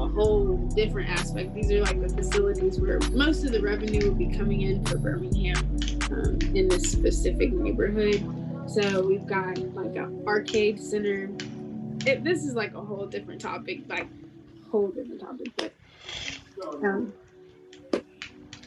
whole 0.08 0.56
different 0.74 1.10
aspect. 1.10 1.54
These 1.54 1.70
are 1.72 1.80
like 1.80 2.00
the 2.00 2.08
facilities 2.08 2.80
where 2.80 2.98
most 3.12 3.44
of 3.44 3.52
the 3.52 3.60
revenue 3.60 4.08
will 4.08 4.16
be 4.16 4.28
coming 4.36 4.62
in 4.62 4.84
for 4.84 4.98
Birmingham 4.98 5.56
um, 6.10 6.38
in 6.54 6.68
this 6.68 6.90
specific 6.90 7.52
neighborhood. 7.52 8.22
So 8.66 9.06
we've 9.06 9.26
got 9.26 9.58
like 9.74 9.96
an 9.96 10.22
arcade 10.26 10.80
center. 10.80 11.30
It, 12.06 12.24
this 12.24 12.44
is 12.44 12.54
like 12.54 12.74
a 12.74 12.80
whole 12.80 13.06
different 13.06 13.40
topic, 13.40 13.80
like 13.88 14.08
whole 14.70 14.88
different 14.88 15.20
topic, 15.20 15.48
but 15.56 15.72
um, 16.82 17.12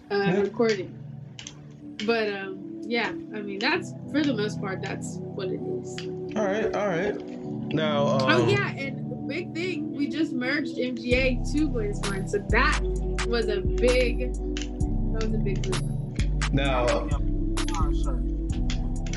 uh, 0.10 0.42
recording. 0.42 0.98
But 2.06 2.34
um, 2.34 2.82
yeah, 2.84 3.10
I 3.10 3.42
mean 3.42 3.60
that's 3.60 3.94
for 4.12 4.24
the 4.24 4.34
most 4.34 4.60
part 4.60 4.82
that's 4.82 5.18
what 5.18 5.48
it 5.48 5.62
is. 5.62 5.98
All 6.36 6.46
right, 6.46 6.74
all 6.76 6.88
right. 6.88 7.16
Now, 7.74 8.08
um, 8.08 8.22
Oh 8.24 8.48
yeah, 8.48 8.70
and 8.72 9.01
big 9.32 9.54
thing, 9.54 9.96
we 9.96 10.10
just 10.10 10.34
merged 10.34 10.76
MGA 10.76 11.50
to 11.54 11.70
Blaze 11.70 12.02
One, 12.02 12.28
so 12.28 12.40
that 12.50 12.82
was 13.28 13.48
a 13.48 13.62
big, 13.62 14.34
that 14.34 15.24
was 15.24 15.34
a 15.34 15.38
big 15.38 15.66
move. 15.70 16.54
now. 16.54 17.08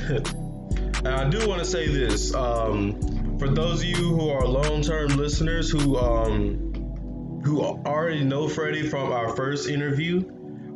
And 0.07 1.09
I 1.09 1.29
do 1.29 1.48
want 1.48 1.61
to 1.61 1.64
say 1.64 1.88
this 1.88 2.35
um, 2.35 3.38
for 3.38 3.48
those 3.48 3.81
of 3.81 3.87
you 3.87 3.96
who 3.96 4.29
are 4.29 4.46
long-term 4.46 5.16
listeners 5.16 5.70
who 5.70 5.96
um, 5.96 7.40
who 7.42 7.62
already 7.62 8.22
know 8.22 8.48
Freddie 8.48 8.88
from 8.88 9.12
our 9.12 9.35
first 9.35 9.68
interview. 9.68 10.31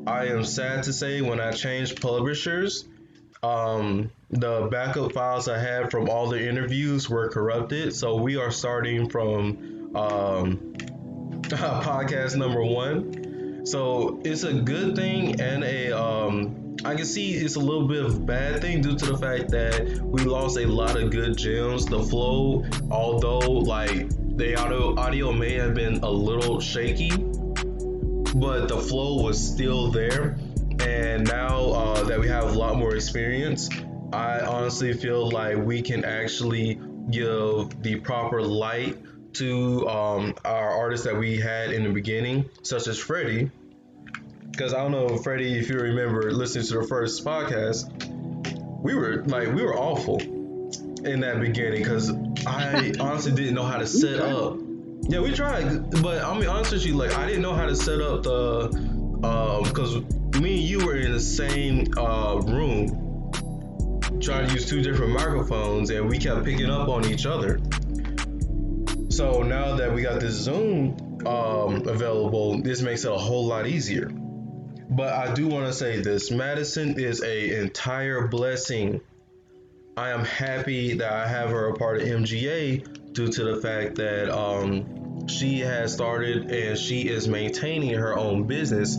I 0.06 0.26
am 0.26 0.44
sad 0.44 0.84
to 0.84 0.92
say 0.92 1.20
when 1.20 1.40
I 1.40 1.52
changed 1.52 2.00
publishers, 2.00 2.88
um, 3.42 4.10
the 4.30 4.68
backup 4.70 5.12
files 5.12 5.48
I 5.48 5.58
had 5.58 5.90
from 5.90 6.08
all 6.08 6.28
the 6.28 6.48
interviews 6.48 7.08
were 7.08 7.28
corrupted. 7.28 7.94
So 7.94 8.16
we 8.16 8.36
are 8.36 8.50
starting 8.50 9.08
from 9.08 9.96
um, 9.96 10.74
podcast 11.48 12.36
number 12.36 12.64
one. 12.64 13.64
So 13.66 14.20
it's 14.24 14.44
a 14.44 14.52
good 14.52 14.96
thing 14.96 15.40
and 15.40 15.62
a 15.64 15.92
um, 15.92 16.76
I 16.84 16.94
can 16.94 17.04
see 17.04 17.34
it's 17.34 17.56
a 17.56 17.60
little 17.60 17.88
bit 17.88 18.04
of 18.04 18.24
bad 18.24 18.60
thing 18.60 18.80
due 18.80 18.96
to 18.96 19.06
the 19.06 19.18
fact 19.18 19.50
that 19.50 20.00
we 20.00 20.22
lost 20.22 20.58
a 20.58 20.66
lot 20.66 20.96
of 20.96 21.10
good 21.10 21.36
gems. 21.36 21.86
The 21.86 22.02
flow, 22.02 22.64
although 22.90 23.38
like 23.40 24.08
the 24.36 24.54
audio 24.56 24.96
audio 24.96 25.32
may 25.32 25.54
have 25.54 25.74
been 25.74 25.96
a 25.96 26.10
little 26.10 26.60
shaky, 26.60 27.10
but 27.10 28.68
the 28.68 28.78
flow 28.78 29.22
was 29.22 29.44
still 29.44 29.90
there. 29.90 30.38
And 30.88 31.28
now 31.28 31.58
uh, 31.72 32.02
that 32.04 32.18
we 32.18 32.28
have 32.28 32.44
a 32.44 32.58
lot 32.58 32.76
more 32.76 32.94
experience, 32.94 33.68
I 34.10 34.40
honestly 34.40 34.94
feel 34.94 35.30
like 35.30 35.58
we 35.58 35.82
can 35.82 36.02
actually 36.02 36.80
give 37.10 37.82
the 37.82 38.00
proper 38.02 38.40
light 38.40 38.96
to 39.34 39.86
um, 39.86 40.34
our 40.46 40.70
artists 40.70 41.04
that 41.04 41.14
we 41.14 41.38
had 41.38 41.72
in 41.72 41.84
the 41.84 41.90
beginning, 41.90 42.48
such 42.62 42.86
as 42.86 42.98
Freddie. 42.98 43.50
Because 44.50 44.72
I 44.72 44.78
don't 44.78 44.92
know, 44.92 45.18
Freddie, 45.18 45.58
if 45.58 45.68
you 45.68 45.78
remember 45.78 46.32
listening 46.32 46.64
to 46.68 46.80
the 46.80 46.86
first 46.86 47.22
podcast, 47.22 47.92
we 48.82 48.94
were 48.94 49.24
like, 49.26 49.48
we 49.52 49.62
were 49.62 49.76
awful 49.76 50.22
in 50.22 51.20
that 51.20 51.38
beginning 51.38 51.82
because 51.82 52.10
I 52.46 52.94
honestly 53.00 53.32
didn't 53.32 53.54
know 53.54 53.64
how 53.64 53.76
to 53.76 53.86
set 53.86 54.20
up. 54.20 54.56
Yeah, 55.02 55.20
we 55.20 55.32
tried, 55.32 55.90
but 56.02 56.24
I 56.24 56.38
mean, 56.38 56.48
honestly, 56.48 56.78
with 56.78 56.86
you, 56.86 56.94
like, 56.94 57.16
I 57.18 57.26
didn't 57.26 57.42
know 57.42 57.54
how 57.54 57.66
to 57.66 57.76
set 57.76 58.00
up 58.00 58.22
the, 58.22 58.70
um, 59.22 59.64
because 59.64 60.02
me 60.40 60.60
and 60.60 60.68
you 60.68 60.86
were 60.86 60.96
in 60.96 61.12
the 61.12 61.20
same 61.20 61.86
uh, 61.96 62.36
room 62.36 63.30
trying 64.20 64.48
to 64.48 64.54
use 64.54 64.68
two 64.68 64.82
different 64.82 65.12
microphones 65.12 65.90
and 65.90 66.08
we 66.08 66.18
kept 66.18 66.44
picking 66.44 66.70
up 66.70 66.88
on 66.88 67.06
each 67.06 67.26
other. 67.26 67.60
So 69.10 69.42
now 69.42 69.76
that 69.76 69.92
we 69.92 70.02
got 70.02 70.20
this 70.20 70.34
Zoom 70.34 70.96
um, 71.26 71.88
available, 71.88 72.62
this 72.62 72.82
makes 72.82 73.04
it 73.04 73.12
a 73.12 73.16
whole 73.16 73.46
lot 73.46 73.66
easier. 73.66 74.10
But 74.90 75.12
I 75.12 75.34
do 75.34 75.48
want 75.48 75.66
to 75.66 75.72
say 75.72 76.00
this: 76.00 76.30
Madison 76.30 76.98
is 76.98 77.22
a 77.22 77.60
entire 77.60 78.26
blessing. 78.28 79.00
I 79.96 80.10
am 80.10 80.24
happy 80.24 80.94
that 80.94 81.12
I 81.12 81.26
have 81.26 81.50
her 81.50 81.68
a 81.68 81.74
part 81.74 82.00
of 82.00 82.08
MGA 82.08 83.12
due 83.12 83.28
to 83.28 83.44
the 83.44 83.60
fact 83.60 83.96
that 83.96 84.30
um, 84.30 85.26
she 85.28 85.60
has 85.60 85.92
started 85.92 86.50
and 86.50 86.78
she 86.78 87.08
is 87.08 87.26
maintaining 87.26 87.94
her 87.94 88.16
own 88.16 88.44
business, 88.44 88.96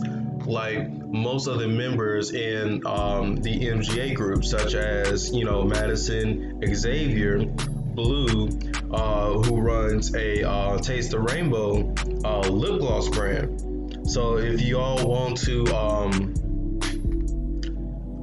like 0.50 0.90
most 0.90 1.46
of 1.46 1.58
the 1.58 1.68
members 1.68 2.32
in 2.32 2.84
um, 2.86 3.36
the 3.36 3.68
MGA 3.68 4.14
group, 4.14 4.44
such 4.44 4.74
as 4.74 5.32
you 5.32 5.44
know 5.44 5.62
Madison, 5.62 6.60
Xavier, 6.74 7.44
Blue, 7.44 8.48
uh, 8.92 9.32
who 9.34 9.60
runs 9.60 10.14
a 10.14 10.42
uh, 10.48 10.78
Taste 10.78 11.12
the 11.12 11.20
Rainbow 11.20 11.94
uh, 12.24 12.40
lip 12.48 12.80
gloss 12.80 13.08
brand. 13.08 14.08
So 14.10 14.38
if 14.38 14.60
you 14.60 14.78
all 14.78 15.06
want 15.06 15.38
to 15.38 15.66
um, 15.66 16.34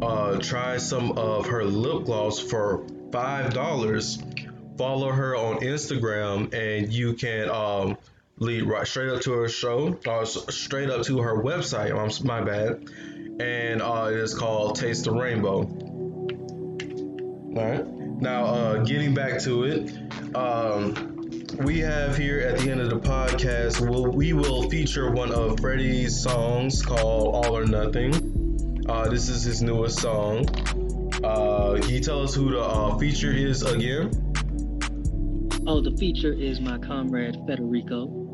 uh, 0.01 0.37
try 0.39 0.77
some 0.77 1.13
of 1.17 1.45
her 1.47 1.63
lip 1.63 2.05
gloss 2.05 2.39
for 2.39 2.85
five 3.11 3.53
dollars, 3.53 4.21
follow 4.77 5.11
her 5.11 5.35
on 5.35 5.59
Instagram, 5.59 6.53
and 6.53 6.91
you 6.91 7.13
can 7.13 7.49
um, 7.49 7.97
lead 8.39 8.63
right 8.63 8.85
straight 8.85 9.09
up 9.09 9.21
to 9.21 9.31
her 9.33 9.49
show, 9.49 9.97
uh, 10.05 10.25
straight 10.25 10.89
up 10.89 11.03
to 11.03 11.19
her 11.19 11.41
website. 11.41 11.91
I'm 11.91 12.25
my 12.25 12.41
bad, 12.41 12.89
and 13.39 13.81
uh, 13.81 14.09
it 14.11 14.17
is 14.17 14.33
called 14.33 14.75
Taste 14.75 15.05
the 15.05 15.11
Rainbow. 15.11 15.63
All 17.55 17.65
right. 17.65 17.87
Now, 18.21 18.45
uh, 18.45 18.83
getting 18.83 19.13
back 19.13 19.39
to 19.41 19.63
it. 19.63 20.35
Um, 20.35 21.13
we 21.63 21.79
have 21.79 22.17
here 22.17 22.39
at 22.41 22.59
the 22.59 22.69
end 22.69 22.81
of 22.81 22.89
the 22.89 22.99
podcast, 22.99 23.79
we'll, 23.79 24.07
we 24.11 24.33
will 24.33 24.69
feature 24.69 25.11
one 25.11 25.31
of 25.31 25.59
Freddie's 25.59 26.21
songs 26.21 26.83
called 26.83 27.33
All 27.33 27.57
or 27.57 27.65
Nothing. 27.65 28.85
Uh, 28.87 29.09
this 29.09 29.29
is 29.29 29.43
his 29.43 29.61
newest 29.61 29.99
song. 29.99 30.47
Uh, 31.23 31.79
can 31.81 31.89
you 31.89 31.99
tell 31.99 32.21
us 32.23 32.35
who 32.35 32.51
the 32.51 32.61
uh, 32.61 32.97
feature 32.97 33.31
is 33.31 33.63
again? 33.63 34.11
Oh, 35.65 35.81
the 35.81 35.95
feature 35.97 36.33
is 36.33 36.59
my 36.61 36.77
comrade 36.77 37.37
Federico. 37.47 38.26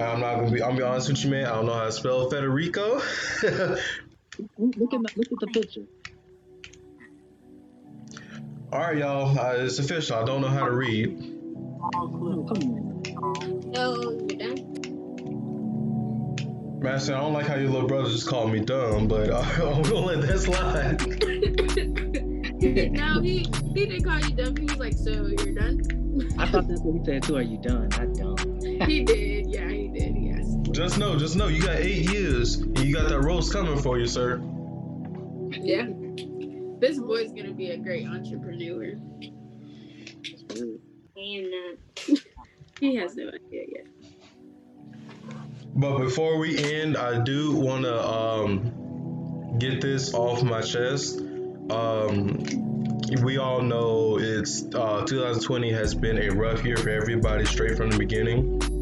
I'm 0.00 0.20
not 0.20 0.36
gonna 0.36 0.50
be. 0.50 0.62
I'm 0.62 0.70
gonna 0.70 0.78
be 0.78 0.82
honest 0.82 1.08
with 1.08 1.24
you, 1.24 1.30
man. 1.30 1.46
I 1.46 1.54
don't 1.56 1.66
know 1.66 1.74
how 1.74 1.84
to 1.84 1.92
spell 1.92 2.28
Federico. 2.30 2.94
look 4.58 4.94
at 4.94 5.00
my, 5.00 5.08
look 5.16 5.32
at 5.32 5.40
the 5.40 5.46
picture. 5.52 5.82
All 8.72 8.80
right, 8.80 8.96
y'all. 8.96 9.38
Uh, 9.38 9.64
it's 9.64 9.78
official. 9.78 10.16
I 10.16 10.24
don't 10.24 10.40
know 10.40 10.48
how 10.48 10.64
to 10.64 10.72
read. 10.72 11.36
Oh, 11.96 12.46
come 12.48 12.62
on. 12.70 13.74
So 13.74 14.12
you're 14.28 14.38
done. 14.38 14.70
Master, 16.80 17.14
I 17.14 17.20
don't 17.20 17.34
like 17.34 17.46
how 17.46 17.56
your 17.56 17.68
little 17.68 17.88
brother 17.88 18.08
just 18.08 18.26
called 18.26 18.52
me 18.52 18.60
dumb, 18.60 19.06
but 19.06 19.28
uh, 19.28 19.40
I'm 19.56 19.82
gonna 19.82 19.96
let 19.96 20.22
that 20.22 20.38
slide. 20.38 21.00
no, 22.92 23.20
he 23.20 23.46
he 23.74 23.86
didn't 23.86 24.04
call 24.04 24.18
you 24.18 24.30
dumb. 24.34 24.56
He 24.56 24.64
was 24.64 24.76
like, 24.78 24.94
"So 24.94 25.10
you're 25.10 25.54
done." 25.54 25.82
I 26.38 26.46
thought 26.46 26.68
that's 26.68 26.80
what 26.80 26.98
he 26.98 27.04
said 27.04 27.22
too. 27.22 27.36
Are 27.36 27.42
you 27.42 27.58
done? 27.58 27.88
Not 27.90 28.14
dumb. 28.14 28.60
he 28.62 28.78
he 28.86 29.04
did. 29.04 29.39
Yes. 30.70 30.76
Just 30.76 30.98
know, 30.98 31.18
just 31.18 31.36
know, 31.36 31.48
you 31.48 31.62
got 31.62 31.76
eight 31.76 32.10
years, 32.10 32.56
and 32.56 32.78
you 32.78 32.94
got 32.94 33.08
that 33.08 33.20
roast 33.20 33.52
coming 33.52 33.78
for 33.78 33.98
you, 33.98 34.06
sir. 34.06 34.40
Yeah. 35.50 35.88
This 36.78 36.98
boy's 36.98 37.32
gonna 37.32 37.52
be 37.52 37.70
a 37.70 37.76
great 37.76 38.06
entrepreneur. 38.06 38.94
And 41.16 41.46
uh, 41.46 42.14
he 42.80 42.94
has 42.96 43.16
no 43.16 43.28
idea 43.28 43.64
yet. 43.68 43.86
But 45.74 45.98
before 45.98 46.38
we 46.38 46.56
end, 46.58 46.96
I 46.96 47.20
do 47.20 47.52
want 47.52 47.84
to 47.84 48.08
um, 48.08 49.58
get 49.58 49.80
this 49.80 50.14
off 50.14 50.42
my 50.42 50.60
chest. 50.62 51.18
Um, 51.18 52.44
we 53.22 53.38
all 53.38 53.60
know 53.60 54.18
it's 54.20 54.64
uh, 54.74 55.04
2020 55.04 55.72
has 55.72 55.94
been 55.94 56.18
a 56.18 56.30
rough 56.30 56.64
year 56.64 56.76
for 56.76 56.90
everybody 56.90 57.44
straight 57.44 57.76
from 57.76 57.90
the 57.90 57.98
beginning. 57.98 58.79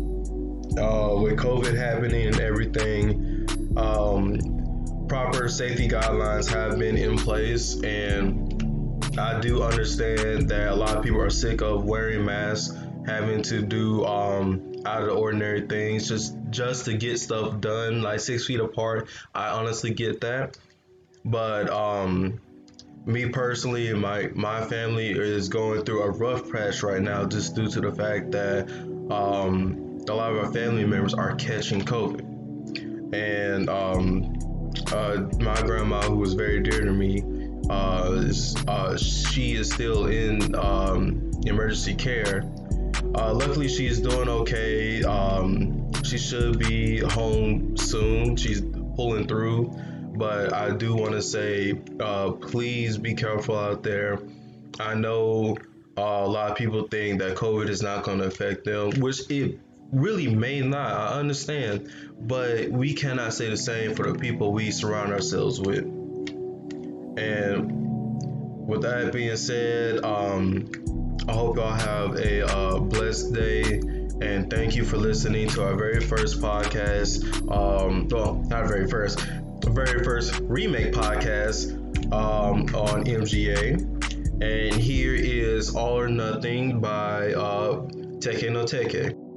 Uh, 0.79 1.17
with 1.21 1.37
COVID 1.37 1.77
happening 1.77 2.27
and 2.29 2.41
everything, 2.41 3.47
um, 3.77 5.07
proper 5.09 5.49
safety 5.49 5.89
guidelines 5.89 6.49
have 6.49 6.79
been 6.79 6.97
in 6.97 7.19
place, 7.19 7.83
and 7.83 9.19
I 9.19 9.41
do 9.41 9.63
understand 9.63 10.49
that 10.51 10.69
a 10.69 10.75
lot 10.75 10.97
of 10.97 11.03
people 11.03 11.21
are 11.21 11.31
sick 11.31 11.63
of 11.63 11.85
wearing 11.85 12.25
masks, 12.25 12.77
having 13.07 13.43
to 13.43 13.61
do 13.61 14.05
um, 14.05 14.73
out 14.87 15.03
of 15.03 15.09
the 15.09 15.15
ordinary 15.15 15.67
things 15.67 16.09
just 16.09 16.37
just 16.51 16.85
to 16.85 16.97
get 16.97 17.19
stuff 17.19 17.61
done, 17.61 18.03
like 18.03 18.21
six 18.21 18.47
feet 18.47 18.61
apart. 18.61 19.09
I 19.35 19.49
honestly 19.49 19.91
get 19.91 20.21
that, 20.21 20.57
but 21.25 21.69
um, 21.71 22.41
me 23.05 23.29
personally 23.31 23.89
and 23.89 24.01
my 24.01 24.31
my 24.35 24.65
family 24.65 25.11
is 25.11 25.49
going 25.49 25.85
through 25.85 26.03
a 26.03 26.11
rough 26.11 26.51
patch 26.53 26.83
right 26.83 27.03
now, 27.03 27.25
just 27.25 27.57
due 27.57 27.69
to 27.69 27.81
the 27.81 27.93
fact 27.93 28.31
that 28.33 28.71
um, 29.11 29.88
a 30.09 30.15
lot 30.15 30.33
of 30.33 30.39
our 30.39 30.53
family 30.53 30.85
members 30.85 31.15
are 31.15 31.35
catching 31.37 31.83
COVID, 31.83 33.15
and 33.15 33.69
um, 33.69 34.39
uh, 34.93 35.27
my 35.41 35.61
grandma, 35.63 36.03
who 36.03 36.17
was 36.17 36.35
very 36.35 36.61
dear 36.61 36.85
to 36.85 36.93
me 36.93 37.23
uh, 37.71 38.33
uh, 38.67 38.97
she 38.97 39.55
is 39.55 39.71
still 39.71 40.07
in 40.07 40.55
um, 40.55 41.31
emergency 41.45 41.95
care. 41.95 42.43
Uh, 43.15 43.33
luckily, 43.35 43.69
she's 43.69 44.01
doing 44.01 44.29
okay. 44.29 45.03
Um, 45.05 45.91
she 46.03 46.19
should 46.19 46.59
be 46.59 47.01
home 47.01 47.77
soon. 47.77 48.37
She's 48.37 48.63
pulling 48.97 49.27
through. 49.27 49.71
But 50.17 50.53
I 50.53 50.71
do 50.71 50.97
want 50.97 51.13
to 51.13 51.23
say, 51.23 51.81
uh, 52.01 52.33
please 52.33 52.99
be 52.99 53.15
careful 53.15 53.57
out 53.57 53.83
there. 53.83 54.19
I 54.81 54.95
know 54.95 55.57
uh, 55.97 56.03
a 56.03 56.27
lot 56.27 56.51
of 56.51 56.57
people 56.57 56.89
think 56.89 57.21
that 57.21 57.37
COVID 57.37 57.69
is 57.69 57.83
not 57.83 58.03
going 58.03 58.19
to 58.19 58.25
affect 58.25 58.65
them, 58.65 58.91
which 59.01 59.31
it 59.31 59.61
really 59.93 60.29
may 60.29 60.61
not. 60.61 60.93
I 60.93 61.19
understand. 61.19 61.91
But 62.21 62.69
we 62.71 62.95
cannot 62.95 63.33
say 63.33 63.49
the 63.49 63.57
same 63.57 63.95
for 63.95 64.11
the 64.13 64.19
people 64.19 64.53
we 64.53 64.71
surround 64.71 65.13
ourselves 65.13 65.61
with. 65.61 65.85
And 67.19 67.89
with 68.67 68.83
that 68.83 69.13
being 69.13 69.37
said, 69.37 70.05
um, 70.05 70.71
I 71.29 71.33
hope 71.33 71.57
y'all 71.57 71.73
have 71.73 72.17
a 72.17 72.47
uh, 72.47 72.79
blessed 72.81 73.33
day. 73.35 73.81
And 74.21 74.51
thank 74.51 74.75
you 74.75 74.85
for 74.85 74.97
listening 74.97 75.49
to 75.51 75.65
our 75.65 75.77
very 75.77 76.01
first 76.01 76.41
podcast. 76.41 77.23
Um, 77.51 78.09
well, 78.09 78.35
not 78.49 78.67
very 78.67 78.89
first, 78.89 79.21
very 79.65 80.03
first 80.03 80.41
remake 80.41 80.93
podcast 80.93 81.73
um, 82.13 82.63
on 82.75 83.05
MGA. 83.05 83.95
And 84.41 84.75
here 84.75 85.15
is 85.15 85.75
All 85.75 85.99
or 85.99 86.09
Nothing 86.09 86.81
by 86.81 87.33
uh, 87.33 87.83
Teki 88.21 88.53
no 88.53 88.65
Teki. 88.65 89.28